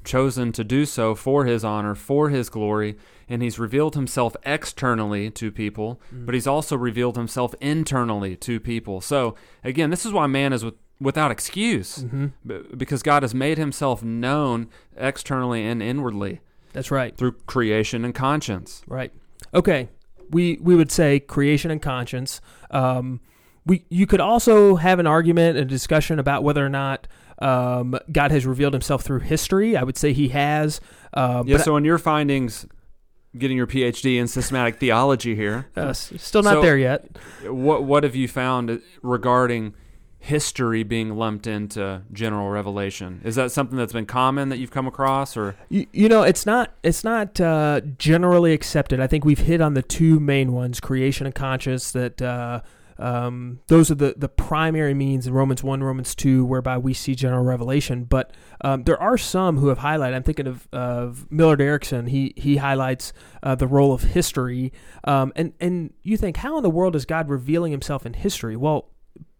[0.04, 2.96] chosen to do so for his honor, for his glory,
[3.28, 9.00] and he's revealed himself externally to people, but he's also revealed himself internally to people.
[9.00, 9.34] So,
[9.64, 12.26] again, this is why man is with, without excuse, Mm-hmm.
[12.46, 16.40] b- because God has made himself known externally and inwardly
[16.72, 17.16] That's right.
[17.16, 18.82] through creation and conscience.
[18.86, 19.12] Right.
[19.54, 19.88] Okay.
[20.30, 22.40] We we would say creation and conscience.
[22.70, 23.20] Um,
[23.66, 27.06] we you could also have an argument, a discussion about whether or not
[27.42, 29.76] um, God has revealed Himself through history.
[29.76, 30.80] I would say He has.
[31.14, 32.66] Um, Yeah, so in your findings,
[33.36, 37.06] getting your PhD in systematic theology here, uh, still not So- there yet.
[37.46, 39.74] What what have you found regarding
[40.18, 43.20] history being lumped into general revelation?
[43.24, 46.46] Is that something that's been common that you've come across, or You, you know, it's
[46.46, 49.00] not it's not uh, generally accepted.
[49.00, 51.90] I think we've hit on the two main ones: creation and conscience.
[51.90, 52.60] That uh,
[52.98, 57.14] um, those are the the primary means in Romans one, Romans two, whereby we see
[57.14, 58.04] general revelation.
[58.04, 60.14] But um, there are some who have highlighted.
[60.14, 62.06] I'm thinking of of Millard Erickson.
[62.06, 64.72] He he highlights uh, the role of history.
[65.04, 68.56] Um, and and you think, how in the world is God revealing Himself in history?
[68.56, 68.90] Well,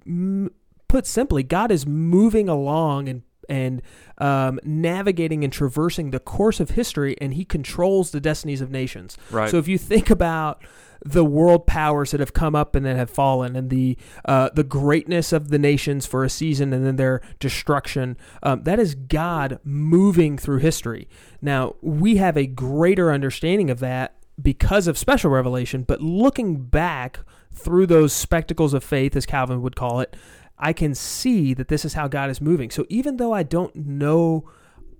[0.06, 0.50] m-
[0.88, 3.82] put simply, God is moving along and and
[4.18, 9.18] um, navigating and traversing the course of history, and He controls the destinies of nations.
[9.30, 9.50] right?
[9.50, 10.62] So if you think about
[11.04, 14.64] the world powers that have come up and then have fallen, and the uh, the
[14.64, 19.58] greatness of the nations for a season and then their destruction, um, that is God
[19.64, 21.08] moving through history.
[21.40, 27.18] Now we have a greater understanding of that because of special revelation, but looking back
[27.52, 30.16] through those spectacles of faith, as Calvin would call it,
[30.58, 32.70] I can see that this is how God is moving.
[32.70, 34.48] So even though I don't know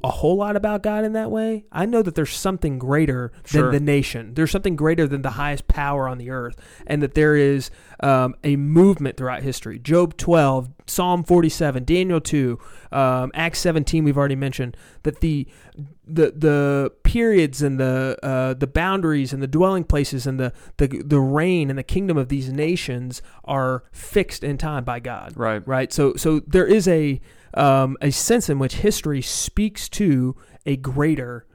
[0.05, 3.63] a whole lot about God in that way, I know that there's something greater Sure.
[3.63, 4.35] than the nation.
[4.35, 8.35] There's something greater than the highest power on the earth, and that there is um,
[8.43, 9.79] a movement throughout history.
[9.79, 12.59] Job 12, Psalm 47, Daniel 2,
[12.91, 14.05] um, Acts 17.
[14.05, 15.47] We've already mentioned that the
[16.07, 20.89] the the periods and the uh, the boundaries and the dwelling places and the, the
[21.05, 25.67] the reign and the kingdom of these nations are fixed in time by God right.
[25.67, 25.93] right?
[25.93, 27.21] So so there is a
[27.55, 31.47] um, a sense in which history speaks to a greater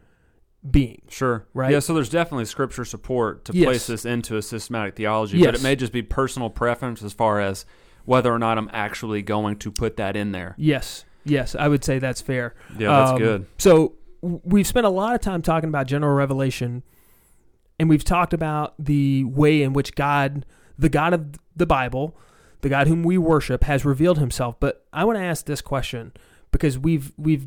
[0.69, 1.01] being.
[1.09, 1.47] Sure.
[1.53, 1.71] Right?
[1.71, 1.79] Yeah.
[1.79, 3.65] So there's definitely scripture support to Yes.
[3.65, 5.47] place this into a systematic theology, yes.
[5.47, 7.65] but it may just be personal preference as far as
[8.07, 10.55] whether or not I'm actually going to put that in there.
[10.57, 12.55] Yes, yes, I would say that's fair.
[12.79, 13.45] Yeah, that's Um, good.
[13.57, 16.83] So we've spent a lot of time talking about general revelation,
[17.77, 20.45] and we've talked about the way in which God,
[20.79, 22.17] the God of the Bible,
[22.61, 24.57] the God whom we worship, has revealed Himself.
[24.57, 26.13] But I want to ask this question
[26.53, 27.45] because we've we've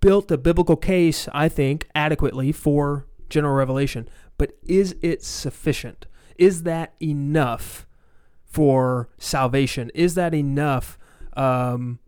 [0.00, 4.06] built a biblical case, I think, adequately for general revelation.
[4.36, 6.04] But is it sufficient?
[6.36, 7.83] Is that enough
[8.54, 9.90] for salvation?
[9.94, 10.96] Is that enough
[11.36, 11.98] um,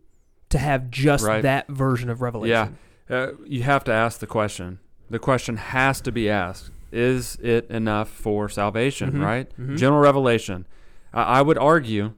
[0.49, 1.41] to have just Right.
[1.41, 2.77] that version of revelation?
[3.09, 3.15] Yeah.
[3.15, 4.79] Uh, you have to ask the question.
[5.09, 9.11] The question has to be asked: Is it enough for salvation?
[9.13, 9.23] Mhm.
[9.23, 9.51] Right?
[9.59, 9.77] Mhm.
[9.77, 10.65] General revelation.
[11.13, 12.13] I I would argue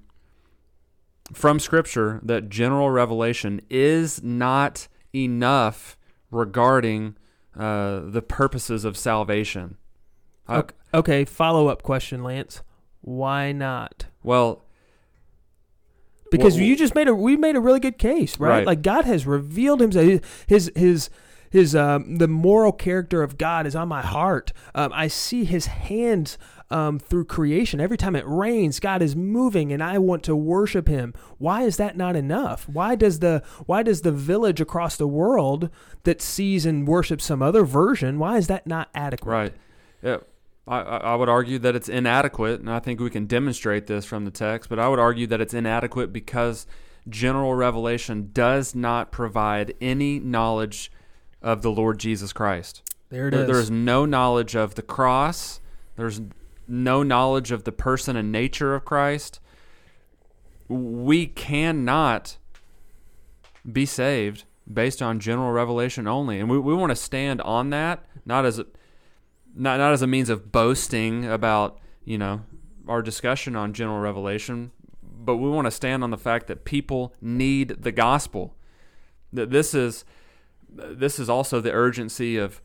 [1.34, 5.98] from Scripture that general revelation is not enough
[6.32, 7.16] regarding
[7.58, 9.78] uh, the purposes of salvation.
[10.48, 10.64] I-
[10.94, 12.62] okay follow up question, Lance.
[13.02, 13.99] Why not?
[14.24, 14.64] Well,
[16.32, 18.50] Because Well, you just made a we made a really good case, right?
[18.50, 18.66] Right.
[18.66, 20.22] Like God has revealed Himself.
[20.48, 21.10] His his
[21.50, 24.54] his um, the moral character of God is on my heart.
[24.76, 26.38] Um, I see His hands
[26.70, 27.80] um, through creation.
[27.80, 31.14] Every time it rains, God is moving, and I want to worship Him.
[31.38, 32.70] Why is that not enough?
[32.70, 35.70] Why does the why does the village across the world
[36.04, 38.20] that sees and worships some other version?
[38.20, 39.32] Why is that not adequate?
[39.32, 39.54] Right.
[40.04, 40.18] Yeah.
[40.70, 44.26] I, I would argue that it's inadequate, and I think we can demonstrate this from
[44.26, 46.68] the text, but I would argue that it's inadequate because
[47.08, 50.92] general revelation does not provide any knowledge
[51.42, 52.84] of the Lord Jesus Christ.
[53.10, 53.48] There it There- is.
[53.48, 55.60] There's no knowledge of the cross.
[55.96, 56.22] There's
[56.68, 59.40] no knowledge of the person and nature of Christ.
[60.68, 62.38] We cannot
[63.70, 68.06] be saved based on general revelation only, and we, we want to stand on that,
[68.24, 68.68] not as a,
[69.56, 72.42] not not as a means of boasting about you know
[72.88, 74.72] our discussion on general revelation,
[75.04, 78.56] but we want to stand on the fact that people need the gospel.
[79.32, 80.06] That this is
[80.70, 82.62] this is also the urgency of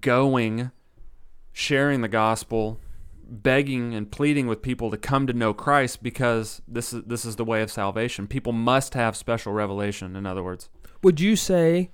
[0.00, 0.70] going,
[1.52, 2.80] sharing the gospel,
[3.28, 7.36] begging and pleading with people to come to know Christ because this is this is
[7.36, 8.26] the way of salvation.
[8.26, 10.16] People must have special revelation.
[10.16, 10.68] In other words,
[11.02, 11.90] Would you say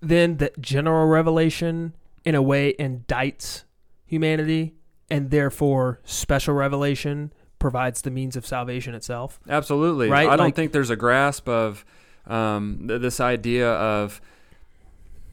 [0.00, 1.94] then that general revelation,
[2.26, 3.64] in a way, indicts
[4.04, 4.74] humanity,
[5.08, 9.40] and therefore special revelation provides the means of salvation itself?
[9.48, 10.10] absolutely.
[10.10, 11.84] Right, I don't think there's a grasp of
[12.26, 14.20] um, th- this idea of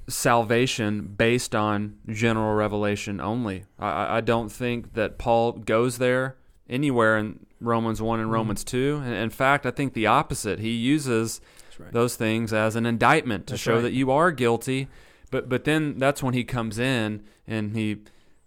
[0.08, 3.66] salvation based on general revelation only.
[3.80, 6.36] I- I, don't think that Paul goes there
[6.70, 8.34] anywhere in Romans 1 and Mhm.
[8.34, 9.02] Romans 2.
[9.04, 10.60] And in fact, I think the opposite.
[10.60, 11.40] He uses
[11.80, 11.92] right.
[11.92, 13.82] those things as an indictment to That's show right.
[13.84, 14.88] that you are guilty.
[15.34, 18.04] But but then that's when he comes in and he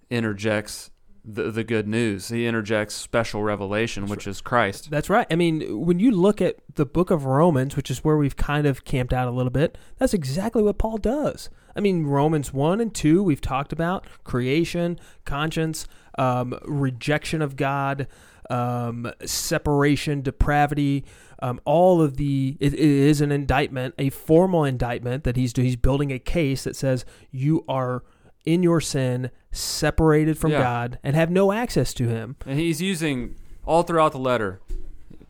[0.08, 0.92] interjects
[1.24, 2.28] the the good news.
[2.28, 4.88] He interjects special revelation, That's which is Christ.
[4.88, 5.26] That's right.
[5.28, 8.68] I mean, when you look at the book of Romans, which is where we've kind
[8.68, 11.50] of camped out a little bit, that's exactly what Paul does.
[11.74, 18.06] I mean, Romans 1 and 2, we've talked about creation, conscience, um, rejection of God,
[18.50, 21.04] um, separation, depravity,
[21.40, 22.56] um, all of the.
[22.60, 26.76] It, it is an indictment, a formal indictment that he's he's building a case that
[26.76, 28.02] says you are
[28.44, 30.60] in your sin, separated from Yeah.
[30.60, 32.36] God, and have no access to Him.
[32.46, 33.34] And he's using
[33.66, 34.60] all throughout the letter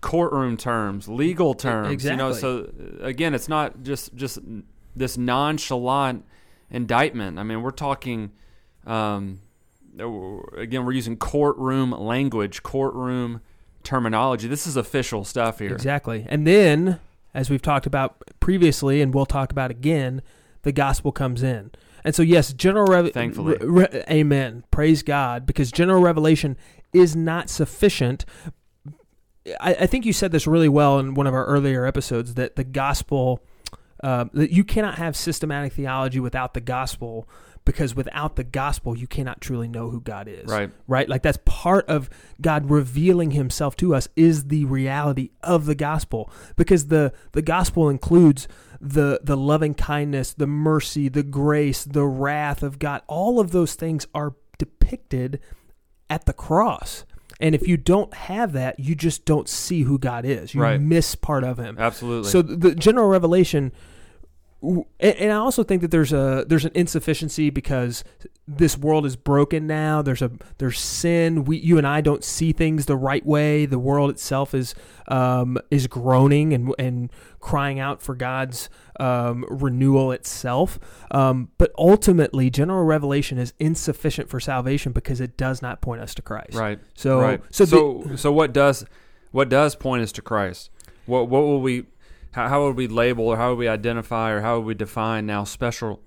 [0.02, 2.04] courtroom terms, legal terms.
[2.04, 4.38] You know, so again, it's not just just
[4.94, 6.24] this nonchalant
[6.70, 7.38] indictment.
[7.38, 8.32] I mean, we're talking.
[8.86, 9.40] Um,
[9.98, 13.40] again, we're using courtroom language, courtroom
[13.82, 14.48] terminology.
[14.48, 15.72] This is official stuff here.
[15.72, 16.26] Exactly.
[16.28, 17.00] And then,
[17.32, 20.22] as we've talked about previously, and we'll talk about again,
[20.62, 21.70] the gospel comes in.
[22.04, 23.14] And so, yes, general revelation.
[23.14, 23.56] Thankfully.
[23.60, 24.64] re- re- amen.
[24.70, 26.56] Praise God, because general revelation
[26.92, 28.24] is not sufficient.
[29.60, 32.56] I, I think you said this really well in one of our earlier episodes that
[32.56, 33.42] the gospel,
[34.02, 37.28] um, that you cannot have systematic theology without the gospel,
[37.66, 40.70] because without the gospel, you cannot truly know who God is Right.
[40.86, 41.06] right?
[41.06, 42.08] Like that's part of
[42.40, 47.90] God revealing himself to us is the reality of the gospel because the the gospel
[47.90, 48.48] includes
[48.80, 53.02] the the loving kindness, the mercy, the grace, the wrath of God.
[53.06, 55.40] All of those things are depicted
[56.08, 57.04] at the cross.
[57.40, 60.54] And if you don't have that, you just don't see who God is.
[60.54, 60.80] You Right.
[60.80, 61.76] miss part of him.
[61.78, 62.30] Absolutely.
[62.30, 63.72] So the general revelation,
[64.66, 64.84] and
[65.16, 68.02] and I also think that there's a there's an insufficiency because
[68.48, 70.02] this world is broken now.
[70.02, 71.44] There's a there's sin.
[71.44, 73.66] We you and I don't see things the right way.
[73.66, 74.74] The world itself is
[75.08, 80.78] um, is groaning and and crying out for God's um, renewal itself.
[81.10, 86.14] Um, but ultimately, general revelation is insufficient for salvation because it does not point us
[86.14, 86.54] to Christ.
[86.54, 86.78] right.
[86.94, 87.40] So right.
[87.50, 88.84] so, So the- so, what does
[89.30, 90.70] what does point us to Christ?
[91.06, 91.86] What what will we
[92.36, 95.26] how, how would we label or how would we identify or how would we define
[95.26, 96.00] now special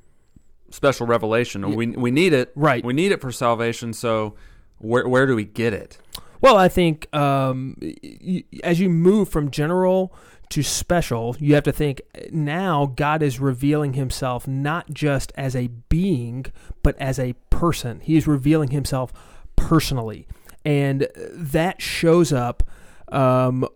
[0.71, 1.63] special revelation?
[1.67, 1.75] Yeah.
[1.75, 2.51] We we need it.
[2.55, 2.83] right.
[2.85, 3.91] We need it for salvation.
[3.93, 4.35] So
[4.77, 5.97] where where do we get it?
[6.41, 10.13] Well, I think um, y- as you move from general
[10.49, 15.67] to special, you have to think now God is revealing himself not just as a
[15.89, 16.45] being,
[16.81, 17.99] but as a person.
[17.99, 19.11] He is revealing himself
[19.55, 20.27] personally.
[20.63, 22.63] And that shows up,
[23.11, 23.67] um,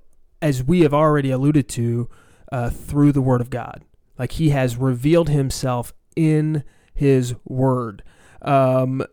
[0.41, 2.09] as we have already alluded to,
[2.51, 3.83] uh, through the Word of God.
[4.17, 8.03] Like he has revealed himself in his Word.
[8.41, 9.03] Um,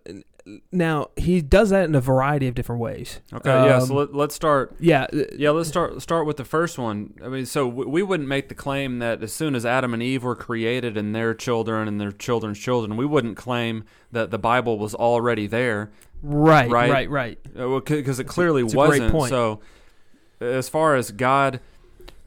[0.73, 3.21] now, he does that in a variety of different ways.
[3.33, 3.49] Okay.
[3.49, 3.79] yeah.
[3.79, 4.75] So Um, let, let's start.
[4.81, 7.15] Yeah, uh, Yeah, let's start start with the first one.
[7.25, 10.03] I mean, so we, we wouldn't make the claim that as soon as Adam and
[10.03, 14.39] Eve were created and their children and their children's children, we wouldn't claim that the
[14.39, 15.91] Bible was already there
[16.23, 16.91] right, Right.
[16.91, 19.13] right, right, because it clearly it's a great wasn't.
[19.13, 19.31] point.
[19.31, 19.61] So,
[20.41, 21.61] as far as God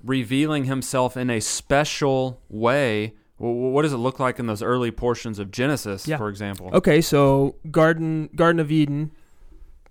[0.03, 4.61] revealing Himself in a special way, wh- wh- what does it look like in those
[4.61, 6.17] early portions of Genesis, Yeah.
[6.17, 6.69] for example?
[6.73, 9.11] Okay, so Garden Garden of Eden,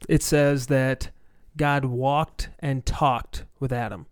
[0.09, 1.11] it says that
[1.57, 4.07] God walked and talked with Adam.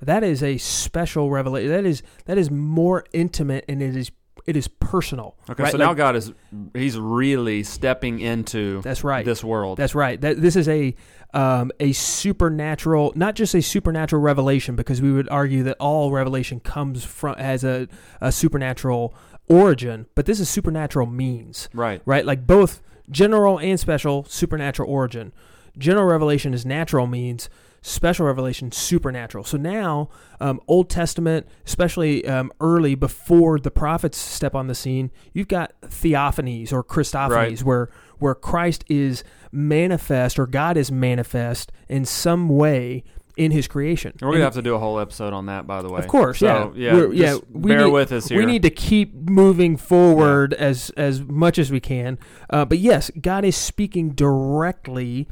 [0.00, 1.70] That is a special revelation.
[1.70, 4.10] That is that is more intimate and it is
[4.44, 5.36] it is personal.
[5.48, 5.72] Okay, right?
[5.72, 6.32] so Like, now God is
[6.74, 9.24] He's really stepping into that's right.
[9.24, 9.78] this world.
[9.78, 10.20] That's right.
[10.20, 10.94] That this is a
[11.34, 16.60] um, a supernatural, not just a supernatural revelation, because we would argue that all revelation
[16.60, 17.88] comes from as a,
[18.20, 19.14] a supernatural
[19.48, 22.00] origin, but this is supernatural means, right.
[22.04, 22.24] right?
[22.24, 25.32] Like both general and special supernatural origin.
[25.76, 27.48] General revelation is natural means.
[27.88, 29.44] Special revelation, supernatural.
[29.44, 30.08] So now,
[30.40, 35.72] um, Old Testament, especially um, early before the prophets step on the scene, you've got
[35.82, 37.60] theophanies or Christophanies, Right.
[37.62, 39.22] where where Christ is
[39.52, 43.04] manifest or God is manifest in some way
[43.36, 44.14] in His creation.
[44.20, 46.00] We're gonna have to do a whole episode on that, by the way.
[46.00, 47.06] Of course, So, yeah, yeah.
[47.12, 47.38] Yeah.
[47.52, 48.38] We bear need, with us here.
[48.38, 52.18] we need to keep moving forward as as much as we can.
[52.50, 55.28] Uh, but yes, God is speaking directly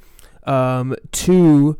[0.46, 1.78] um, to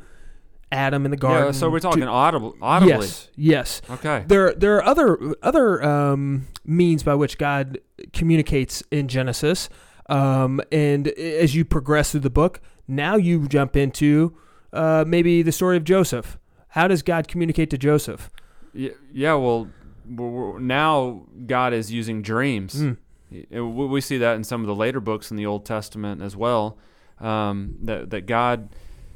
[0.75, 1.47] Adam in the garden.
[1.47, 1.53] yeah.
[1.53, 3.07] So we're to- talking audible, audibly.
[3.07, 3.83] Yes, yes.
[3.89, 4.25] Okay.
[4.27, 7.79] There, there are other other um, means by which God
[8.12, 9.68] communicates in Genesis,
[10.09, 14.37] um, and as you progress through the book, now you jump into
[14.72, 16.39] uh, maybe the story of Joseph.
[16.68, 18.31] How does God communicate to Joseph?
[18.72, 18.91] Yeah.
[19.12, 19.70] yeah well,
[20.07, 22.75] now God is using dreams.
[22.75, 22.97] Mm.
[23.31, 26.37] We we see that in some of the later books in the Old Testament as
[26.37, 26.79] well.
[27.20, 28.68] Um, that that God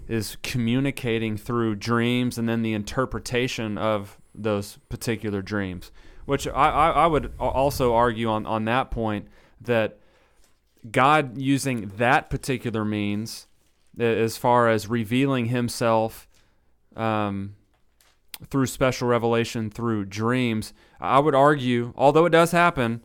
[0.08, 5.92] is communicating through dreams and then the interpretation of those particular dreams.
[6.24, 9.28] Which I, I, I would also argue on, on that point
[9.60, 9.98] that
[10.90, 13.46] God using that particular means,
[13.98, 16.28] as far as revealing Himself
[16.96, 17.56] um,
[18.50, 23.02] through special revelation through dreams, I would argue, although it does happen,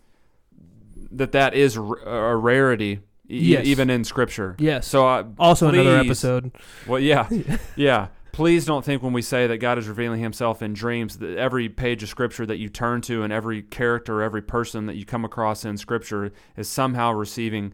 [1.12, 3.00] that that is a rarity,
[3.30, 3.66] e- Yes.
[3.66, 4.56] even in Scripture.
[4.60, 4.88] Yes.
[4.88, 6.52] So I, Also, another episode.
[6.88, 7.28] well, yeah,
[7.76, 8.08] yeah.
[8.32, 11.70] Please don't think when we say that God is revealing Himself in dreams that every
[11.70, 15.24] page of Scripture that you turn to and every character, every person that you come
[15.24, 17.74] across in Scripture is somehow receiving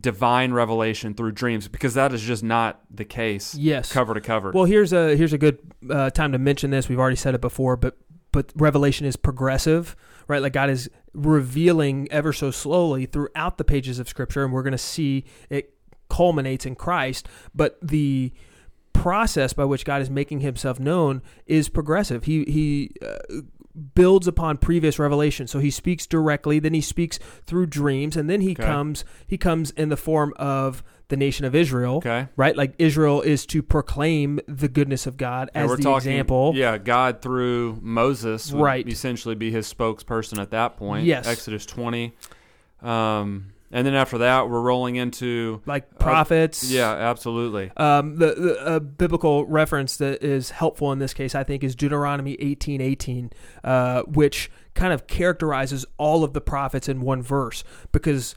[0.00, 3.92] divine revelation through dreams, because that is just not the case, Yes.
[3.92, 4.50] cover to cover.
[4.52, 5.58] Well, here's a here's a good
[5.90, 6.88] uh, time to mention this.
[6.88, 7.96] We've already said it before, but
[8.36, 9.96] but revelation is progressive,
[10.28, 10.42] right?
[10.42, 14.72] Like God is revealing ever so slowly throughout the pages of Scripture, and we're going
[14.72, 15.72] to see it
[16.10, 17.28] culminates in Christ.
[17.54, 18.32] But the
[18.92, 22.24] process by which God is making Himself known is progressive.
[22.24, 22.92] He he.
[23.00, 23.40] Uh,
[23.94, 28.40] builds upon previous revelation so he speaks directly then he speaks through dreams and then
[28.40, 28.64] he Okay.
[28.64, 32.28] comes he comes in the form of the nation of israel okay.
[32.36, 32.56] right?
[32.56, 36.52] Like Israel is to proclaim the goodness of God as we're the talking, example.
[36.54, 38.88] Yeah, God through Moses would Right.
[38.88, 41.06] essentially be his spokesperson at that point.
[41.06, 41.26] Yes.
[41.26, 42.12] Exodus 20.
[42.82, 45.60] Um, and then after that, we're rolling into.
[45.66, 46.70] Like prophets.
[46.70, 47.72] Yeah, absolutely.
[47.76, 51.74] Um, the the uh, biblical reference that is helpful in this case, I think, is
[51.74, 53.30] Deuteronomy eighteen eighteen,
[53.64, 58.36] uh, which kind of characterizes all of the prophets in one verse because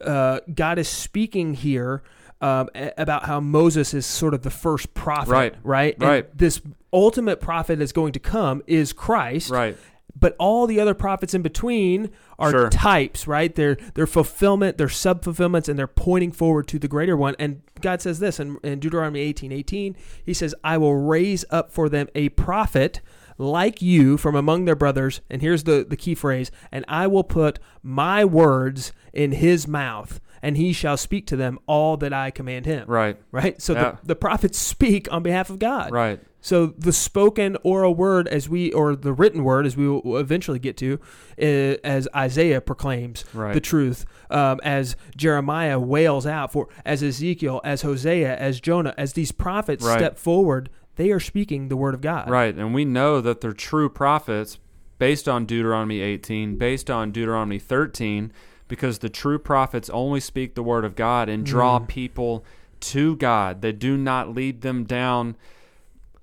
[0.00, 2.02] uh, God is speaking here.
[2.40, 5.54] Um, about how Moses is sort of the first prophet, Right.
[5.62, 6.36] Right, And Right.
[6.36, 6.60] this
[6.92, 9.76] ultimate prophet that's going to come is Christ, Right.
[10.18, 12.10] but all the other prophets in between
[12.40, 12.68] are Sure.
[12.68, 13.54] types, right?
[13.54, 17.36] They're they're fulfillment, they're sub fulfillments, and they're pointing forward to the greater one.
[17.38, 19.94] And God says this in, in Deuteronomy eighteen eighteen.
[20.24, 23.00] He says, "I will raise up for them a prophet."
[23.42, 27.24] Like you from among their brothers, and here's the, the key phrase, and I will
[27.24, 32.30] put my words in his mouth, and he shall speak to them all that I
[32.30, 32.86] command him.
[32.88, 33.16] Right.
[33.32, 33.60] Right?
[33.60, 33.96] So Yeah.
[34.02, 35.90] the, the prophets speak on behalf of God.
[35.92, 36.20] Right.
[36.40, 40.58] So the spoken oral word, as we or the written word, as we will eventually
[40.58, 40.98] get to,
[41.38, 43.54] as Isaiah proclaims Right.
[43.54, 49.12] the truth, um, as Jeremiah wails out for, as Ezekiel, as Hosea, as Jonah, as
[49.12, 49.98] these prophets Right.
[49.98, 52.28] step forward, they are speaking the word of God.
[52.30, 52.54] Right.
[52.54, 54.58] And we know that they're true prophets
[54.98, 58.32] based on Deuteronomy 18, based on Deuteronomy 13,
[58.68, 61.88] because the true prophets only speak the word of God and draw Mm.
[61.88, 62.44] people
[62.80, 63.62] to God.
[63.62, 65.36] They do not lead them down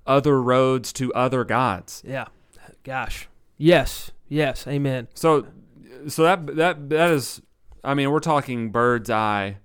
[0.06, 2.02] other roads to other gods.
[2.06, 2.26] Yeah.
[2.84, 3.28] Gosh.
[3.58, 4.10] Yes.
[4.28, 4.66] Yes.
[4.66, 5.08] Amen.
[5.14, 5.46] So
[6.08, 7.42] so that that that is
[7.84, 9.58] I mean, we're talking bird's eye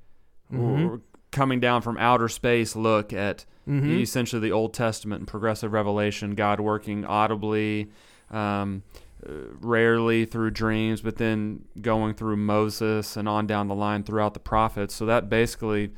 [0.53, 1.01] Mhm.
[1.35, 3.99] Coming down from outer space look at Mhm.
[3.99, 7.89] essentially the Old Testament and progressive revelation, God working audibly,
[8.31, 8.83] um,
[9.27, 14.33] uh, rarely through dreams, but then going through Moses and on down the line throughout
[14.33, 14.93] the prophets.
[14.95, 15.91] So that basically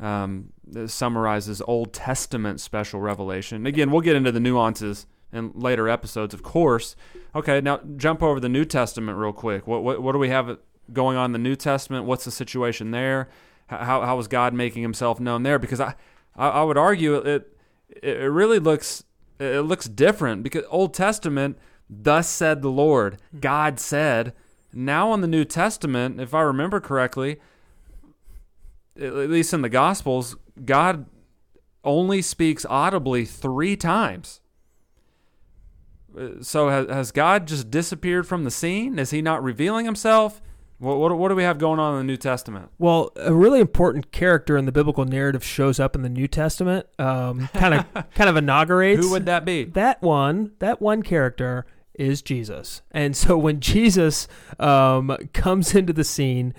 [0.00, 0.52] um,
[0.86, 3.64] summarizes Old Testament special revelation.
[3.66, 6.94] Again, we'll get into the nuances in later episodes, of course.
[7.34, 9.66] Okay, now jump over the New Testament real quick.
[9.66, 10.58] What what, what do we have
[10.92, 12.04] going on in the New Testament?
[12.06, 13.28] What's the situation there?
[13.78, 15.58] How how is God making Himself known there?
[15.58, 15.94] Because I
[16.36, 17.56] I, I would argue it
[18.02, 19.04] it really looks
[19.38, 21.58] it looks different because Old Testament,
[21.88, 24.32] thus said the Lord, God said,
[24.72, 27.40] Now in the New Testament, if I remember correctly,
[29.00, 31.06] at least in the Gospels, God
[31.82, 34.40] only speaks audibly three times.
[36.16, 38.98] Uh, So has, has God just disappeared from the scene?
[38.98, 40.40] Is he not revealing himself?
[40.84, 42.70] What, what, what do we have going on in the New Testament?
[42.78, 46.86] Well, a really important character in the biblical narrative shows up in the New Testament.
[46.98, 49.64] Um, kind of, kind of inaugurates Who would that be?
[49.64, 50.52] that one.
[50.58, 52.82] That one character is Jesus.
[52.90, 54.28] And so when Jesus
[54.58, 56.54] um, comes into the scene,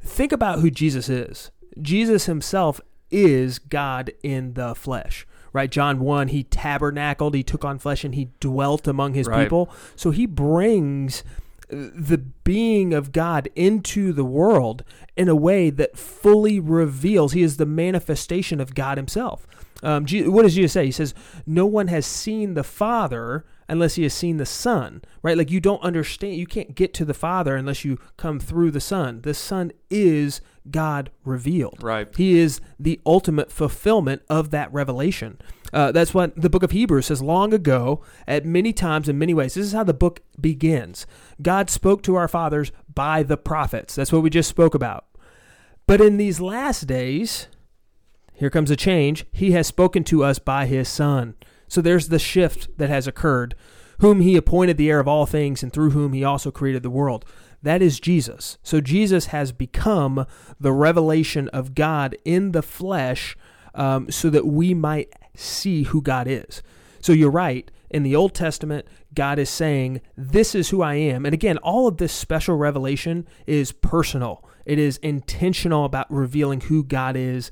[0.00, 1.50] think about who Jesus is.
[1.80, 5.26] Jesus himself is God in the flesh.
[5.52, 9.44] Right, John 1, he tabernacled, he took on flesh, and he dwelt among his Right.
[9.44, 9.70] people.
[9.94, 11.24] So he brings
[11.68, 14.84] the being of God into the world
[15.16, 19.46] in a way that fully reveals he is the manifestation of God himself.
[19.82, 20.86] Um, what does Jesus say?
[20.86, 21.14] He says,
[21.44, 25.36] No one has seen the Father unless he has seen the Son, right?
[25.36, 28.80] Like you don't understand, you can't get to the Father unless you come through the
[28.80, 29.20] Son.
[29.22, 30.40] The Son is
[30.70, 31.82] God revealed.
[31.82, 32.08] Right.
[32.16, 35.38] He is the ultimate fulfillment of that revelation.
[35.72, 39.34] Uh, that's what the book of Hebrews says long ago, at many times, in many
[39.34, 39.54] ways.
[39.54, 41.06] This is how the book begins.
[41.42, 43.94] God spoke to our fathers by the prophets.
[43.94, 45.06] That's what we just spoke about.
[45.86, 47.48] But in these last days,
[48.34, 49.24] here comes a change.
[49.32, 51.34] He has spoken to us by his Son.
[51.68, 53.54] So there's the shift that has occurred,
[54.00, 56.90] whom he appointed the heir of all things, and through whom he also created the
[56.90, 57.24] world.
[57.62, 58.58] That is Jesus.
[58.62, 60.26] So Jesus has become
[60.60, 63.36] the revelation of God in the flesh
[63.74, 66.62] um, so that we might see who God is.
[67.00, 67.70] So you're right.
[67.88, 71.24] In the Old Testament, God is saying, This is who I am.
[71.24, 76.82] And again, all of this special revelation is personal, it is intentional about revealing who
[76.82, 77.50] God is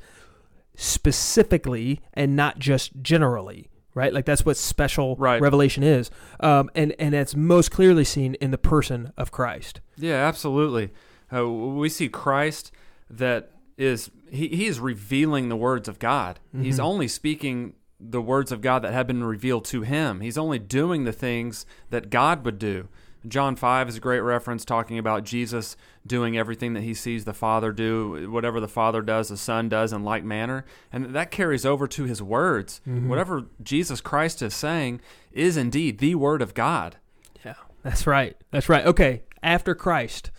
[0.74, 3.70] specifically and not just generally.
[3.96, 5.40] Right, like that's what special Right.
[5.40, 6.10] revelation is,
[6.40, 9.80] um, and and it's most clearly seen in the person of Christ.
[9.96, 10.90] Yeah, absolutely.
[11.32, 12.72] Uh, we see Christ
[13.08, 16.40] that is he, he is revealing the words of God.
[16.56, 20.20] He's only speaking the words of God that have been revealed to him.
[20.20, 22.88] He's only doing the things that God would do.
[23.26, 27.32] John 5 is a great reference talking about Jesus doing everything that he sees the
[27.32, 28.30] Father do.
[28.30, 30.66] Whatever the Father does, the Son does in like manner.
[30.92, 32.82] And that carries over to his words.
[33.08, 35.00] Whatever Jesus Christ is saying
[35.32, 36.96] is indeed the Word of God.
[37.44, 38.36] Yeah, that's right.
[38.50, 38.84] That's right.
[38.84, 40.30] Okay, after Christ,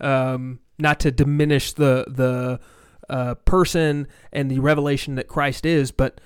[0.00, 2.58] um, not to diminish the the
[3.10, 6.20] uh, person and the revelation that Christ is, but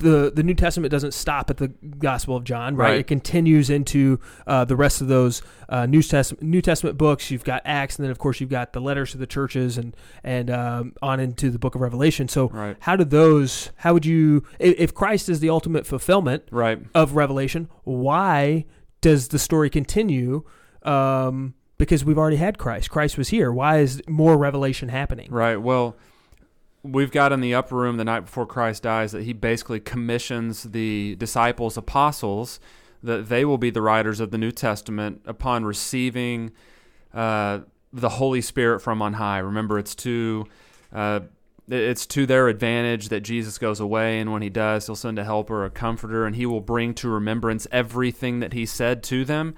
[0.00, 1.66] the the New Testament doesn't stop at the
[1.98, 2.90] Gospel of John, right?
[2.90, 3.00] Right.
[3.00, 7.32] It continues into uh, the rest of those uh, New Testament New Testament books.
[7.32, 9.96] You've got Acts, and then of course you've got the letters to the churches, and
[10.22, 12.28] and um, on into the Book of Revelation.
[12.28, 12.76] So, Right.
[12.78, 13.70] how do those?
[13.78, 14.44] How would you?
[14.60, 16.78] If, if Christ is the ultimate fulfillment, Right.
[16.94, 17.68] of Revelation.
[17.82, 18.66] Why
[19.00, 20.44] does the story continue?
[20.84, 22.90] Um, because we've already had Christ.
[22.90, 23.52] Christ was here.
[23.52, 25.28] Why is more revelation happening?
[25.30, 25.56] Right.
[25.56, 25.96] Well,
[26.82, 30.62] we've got in the upper room the night before Christ dies that he basically commissions
[30.64, 32.60] the disciples, apostles,
[33.02, 36.52] that they will be the writers of the New Testament upon receiving
[37.14, 37.60] uh,
[37.92, 39.38] the Holy Spirit from on high.
[39.38, 40.46] Remember, it's to
[40.92, 41.20] uh,
[41.70, 45.24] it's to their advantage that Jesus goes away, and when he does, he'll send a
[45.24, 49.54] helper, a comforter, and he will bring to remembrance everything that he said to them.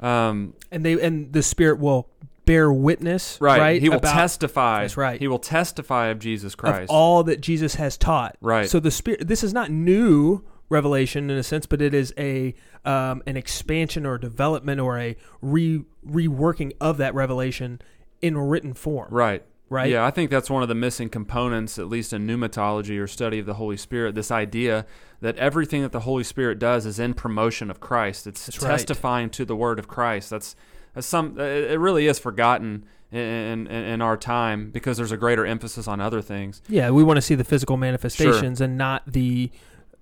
[0.00, 2.08] Um, And they and the Spirit will
[2.44, 3.38] bear witness.
[3.40, 3.58] right.
[3.60, 3.82] Right.
[3.82, 4.82] He will about- testify.
[4.82, 5.20] That's right.
[5.20, 6.84] He will testify of Jesus Christ.
[6.84, 8.36] of all that Jesus has taught.
[8.40, 8.68] Right.
[8.68, 9.28] So the Spirit.
[9.28, 14.04] This is not new revelation in a sense, but it is a um, an expansion
[14.06, 17.80] or development or a re reworking of that revelation
[18.20, 19.08] in written form.
[19.10, 19.44] Right.
[19.68, 19.90] Right.
[19.90, 23.38] Yeah, I think that's one of the missing components, at least in pneumatology or study
[23.38, 24.14] of the Holy Spirit.
[24.14, 24.84] This idea
[25.22, 28.26] that everything that the Holy Spirit does is in promotion of Christ.
[28.26, 28.72] It's That's right.
[28.72, 30.28] testifying to the Word of Christ.
[30.28, 30.54] That's
[31.00, 31.38] some.
[31.38, 35.86] It it really is forgotten in, in in our time because there's a greater emphasis
[35.88, 36.62] on other things.
[36.68, 39.50] Yeah, we want to see the physical manifestations and not the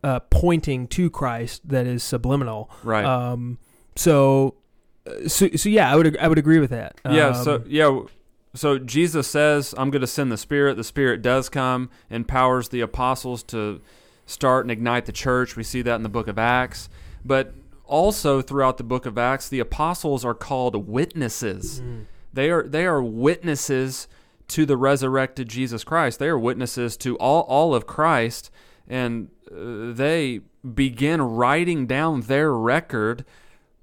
[0.02, 2.70] uh, pointing to Christ that is subliminal.
[2.82, 3.04] Right.
[3.04, 3.58] Um,
[3.96, 4.54] so,
[5.06, 7.00] uh, so, so yeah, I would I would agree with that.
[7.08, 7.32] yeah.
[7.32, 8.00] So Um, yeah.
[8.54, 12.80] So Jesus says, "I'm going to send the Spirit." The Spirit does come, empowers the
[12.80, 13.80] apostles to
[14.26, 15.56] start and ignite the church.
[15.56, 16.88] We see that in the book of Acts,
[17.24, 17.54] but
[17.90, 21.82] also throughout the book of Acts, the apostles are called witnesses.
[22.32, 24.08] They are they are witnesses
[24.48, 26.18] to the resurrected Jesus Christ.
[26.18, 28.50] They are witnesses to all all of Christ,
[28.88, 30.40] and uh, they
[30.74, 33.24] begin writing down their record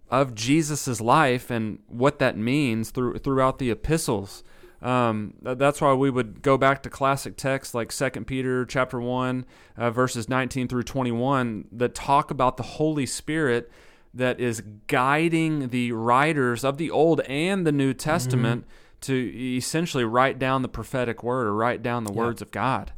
[0.10, 4.44] of Jesus's life and what that means through throughout the epistles.
[4.82, 9.46] Um, that's why we would go back to classic texts like Second Peter chapter one,
[9.76, 13.72] uh, verses nineteen through twenty one, that talk about the Holy Spirit
[14.14, 18.66] that is guiding the writers of the Old and the New Testament
[19.02, 19.14] to
[19.58, 22.18] essentially write down the prophetic word or write down the Yeah.
[22.20, 22.94] words of God.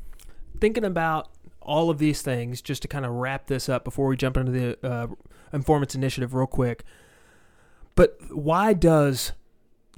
[0.61, 1.29] thinking about
[1.61, 4.51] all of these things, just to kind of wrap this up before we jump into
[4.51, 5.07] the uh,
[5.53, 6.83] Informants Initiative real quick.
[7.95, 9.31] But why does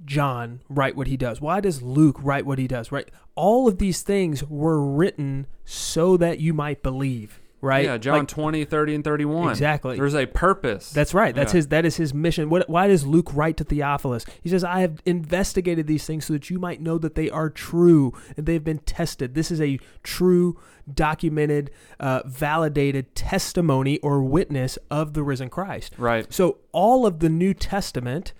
[0.05, 1.41] John write what he does?
[1.41, 2.91] Why does Luke write what he does?
[2.91, 3.09] Right?
[3.35, 7.40] All of these things were written so that you might believe.
[7.61, 7.85] Right?
[7.85, 9.49] Yeah, John Like, 20, 30, and 31.
[9.51, 9.95] Exactly.
[9.95, 10.91] There's a purpose.
[10.91, 11.35] That's right.
[11.35, 11.57] That's Yeah.
[11.57, 11.67] his.
[11.67, 12.49] That is his mission.
[12.49, 14.25] What, why does Luke write to Theophilus?
[14.41, 17.51] He says, "I have investigated these things so that you might know that they are
[17.51, 19.35] true and they've been tested.
[19.35, 20.57] This is a true,
[20.91, 26.31] documented, uh, validated testimony or witness of the risen Christ." right.
[26.33, 28.33] So all of the New Testament,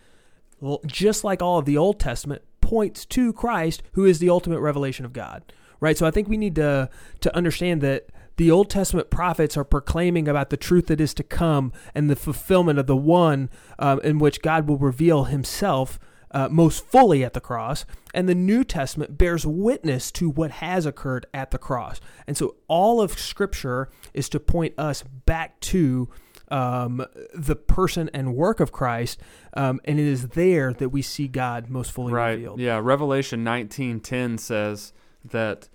[0.85, 5.05] just like all of the Old Testament, points to Christ, who is the ultimate revelation
[5.05, 5.43] of God.
[5.79, 5.97] Right.
[5.97, 6.89] So I think we need to
[7.21, 8.07] to understand that
[8.41, 12.15] the Old Testament prophets are proclaiming about the truth that is to come and the
[12.15, 15.99] fulfillment of the one um, in which God will reveal Himself.
[16.33, 20.85] Uh, most fully at the cross, and the New Testament bears witness to what has
[20.85, 21.99] occurred at the cross.
[22.25, 26.07] And so, all of Scripture is to point us back to
[26.47, 29.19] um, the person and work of Christ,
[29.55, 32.31] um, and it is there that we see God most fully right.
[32.31, 32.61] revealed.
[32.61, 32.79] Yeah.
[32.81, 34.93] Revelation 19:10 says
[35.25, 35.67] that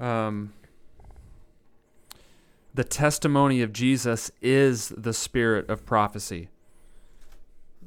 [0.00, 0.52] um,
[2.74, 6.48] the testimony of Jesus is the spirit of prophecy.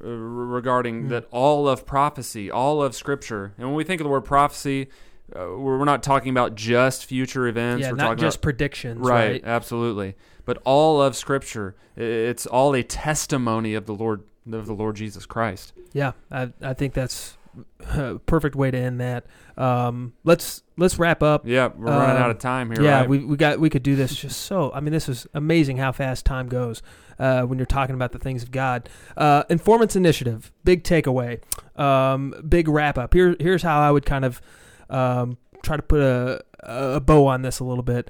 [0.03, 1.07] Uh, regarding Hmm.
[1.07, 3.53] that all of prophecy, all of scripture.
[3.57, 4.89] And when we think of the word prophecy,
[5.33, 7.81] uh, we're not talking about just future events.
[7.83, 9.41] Yeah, we're not talking just about, predictions, right, right?
[9.45, 10.15] absolutely.
[10.43, 14.21] But all of Scripture, it's all a testimony of the Lord
[14.51, 15.73] of the Lord Jesus Christ.
[15.93, 17.37] Yeah, I, I think that's
[18.25, 19.25] perfect way to end that.
[19.57, 21.47] Um, let's let's wrap up.
[21.47, 22.81] Yeah, we're running Um, out of time here.
[22.83, 23.09] yeah, right?
[23.09, 24.71] we we got we could do this just so.
[24.73, 26.81] I mean, this is amazing how fast time goes
[27.19, 28.89] uh, when you're talking about the things of God.
[29.15, 31.39] Uh, Informants Initiative, big takeaway,
[31.79, 33.13] um, big wrap up.
[33.13, 34.41] Here here's how I would kind of
[34.89, 38.09] um, try to put a a bow on this a little bit,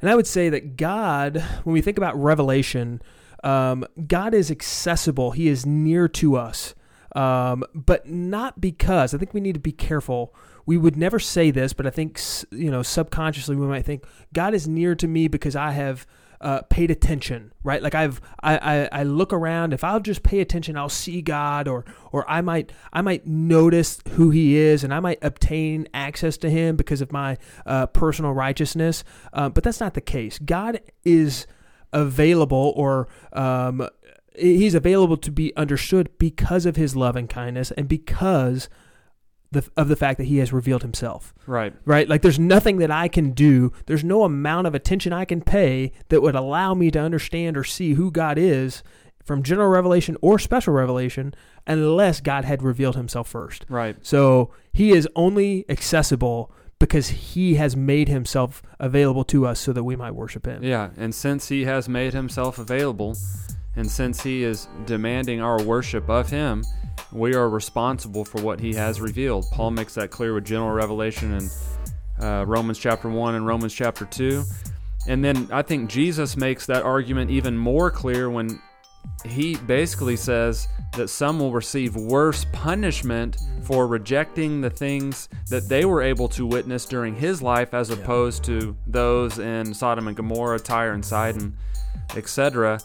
[0.00, 3.02] and I would say that God, when we think about Revelation,
[3.44, 5.32] um, God is accessible.
[5.32, 6.74] He is near to us.
[7.14, 10.34] Um, but not because I think we need to be careful.
[10.64, 14.54] We would never say this, but I think you know subconsciously we might think God
[14.54, 16.06] is near to me because I have
[16.42, 17.82] uh, paid attention, right?
[17.82, 19.72] Like I've I, I I look around.
[19.72, 24.00] If I'll just pay attention, I'll see God, or or I might I might notice
[24.10, 28.32] who He is, and I might obtain access to Him because of my uh, personal
[28.32, 29.04] righteousness.
[29.32, 30.38] Uh, but that's not the case.
[30.40, 31.46] God is
[31.92, 33.86] available or um,
[34.36, 38.68] he's available to be understood because of his love and kindness and because
[39.50, 41.34] the, of the fact that he has revealed himself.
[41.46, 41.74] Right.
[41.84, 42.08] right?
[42.08, 43.72] Like there's nothing that i can do.
[43.86, 47.64] There's no amount of attention i can pay that would allow me to understand or
[47.64, 48.82] see who god is
[49.22, 51.32] from general revelation or special revelation
[51.66, 53.64] unless god had revealed himself first.
[53.68, 53.96] Right.
[54.02, 59.84] so he is only accessible because he has made himself available to us so that
[59.84, 60.64] we might worship him.
[60.64, 63.16] Yeah, and since he has made himself available,
[63.76, 66.64] and since he is demanding our worship of him,
[67.10, 69.46] we are responsible for what he has revealed.
[69.52, 74.04] Paul makes that clear with general revelation in uh, Romans chapter 1 and Romans chapter
[74.04, 74.44] 2.
[75.08, 78.60] And then I think Jesus makes that argument even more clear when
[79.24, 85.84] he basically says that some will receive worse punishment for rejecting the things that they
[85.84, 90.58] were able to witness during his life as opposed to those in Sodom and Gomorrah,
[90.58, 91.56] Tyre and Sidon,
[92.16, 92.78] etc.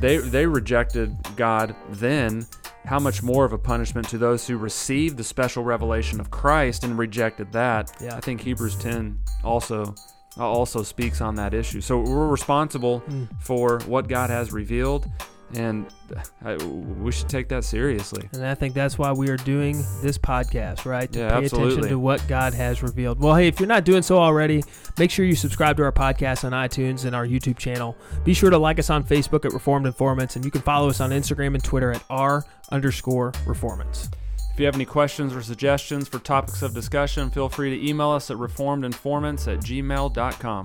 [0.00, 2.46] They they rejected God then.
[2.84, 6.84] How much more of a punishment to those who received the special revelation of Christ
[6.84, 7.92] and rejected that?
[8.00, 8.16] Yeah.
[8.16, 9.94] I think Hebrews 10 also
[10.38, 11.80] also speaks on that issue.
[11.80, 13.28] So we're responsible Mm.
[13.40, 15.06] for what God has revealed,
[15.54, 15.86] and
[16.44, 18.28] I, we should take that seriously.
[18.32, 21.10] And I think that's why we are doing this podcast, right?
[21.12, 23.20] To Yeah, pay attention to what God has revealed.
[23.20, 24.62] Well, hey, if you're not doing so already,
[24.98, 27.96] make sure you subscribe to our podcast on iTunes and our YouTube channel.
[28.24, 31.00] Be sure to like us on Facebook at Reformed Informants, and you can follow us
[31.00, 34.12] on Instagram and Twitter at r underscore reformants.
[34.52, 38.10] If you have any questions or suggestions for topics of discussion, feel free to email
[38.10, 40.64] us at reformedinformants at gmail.com.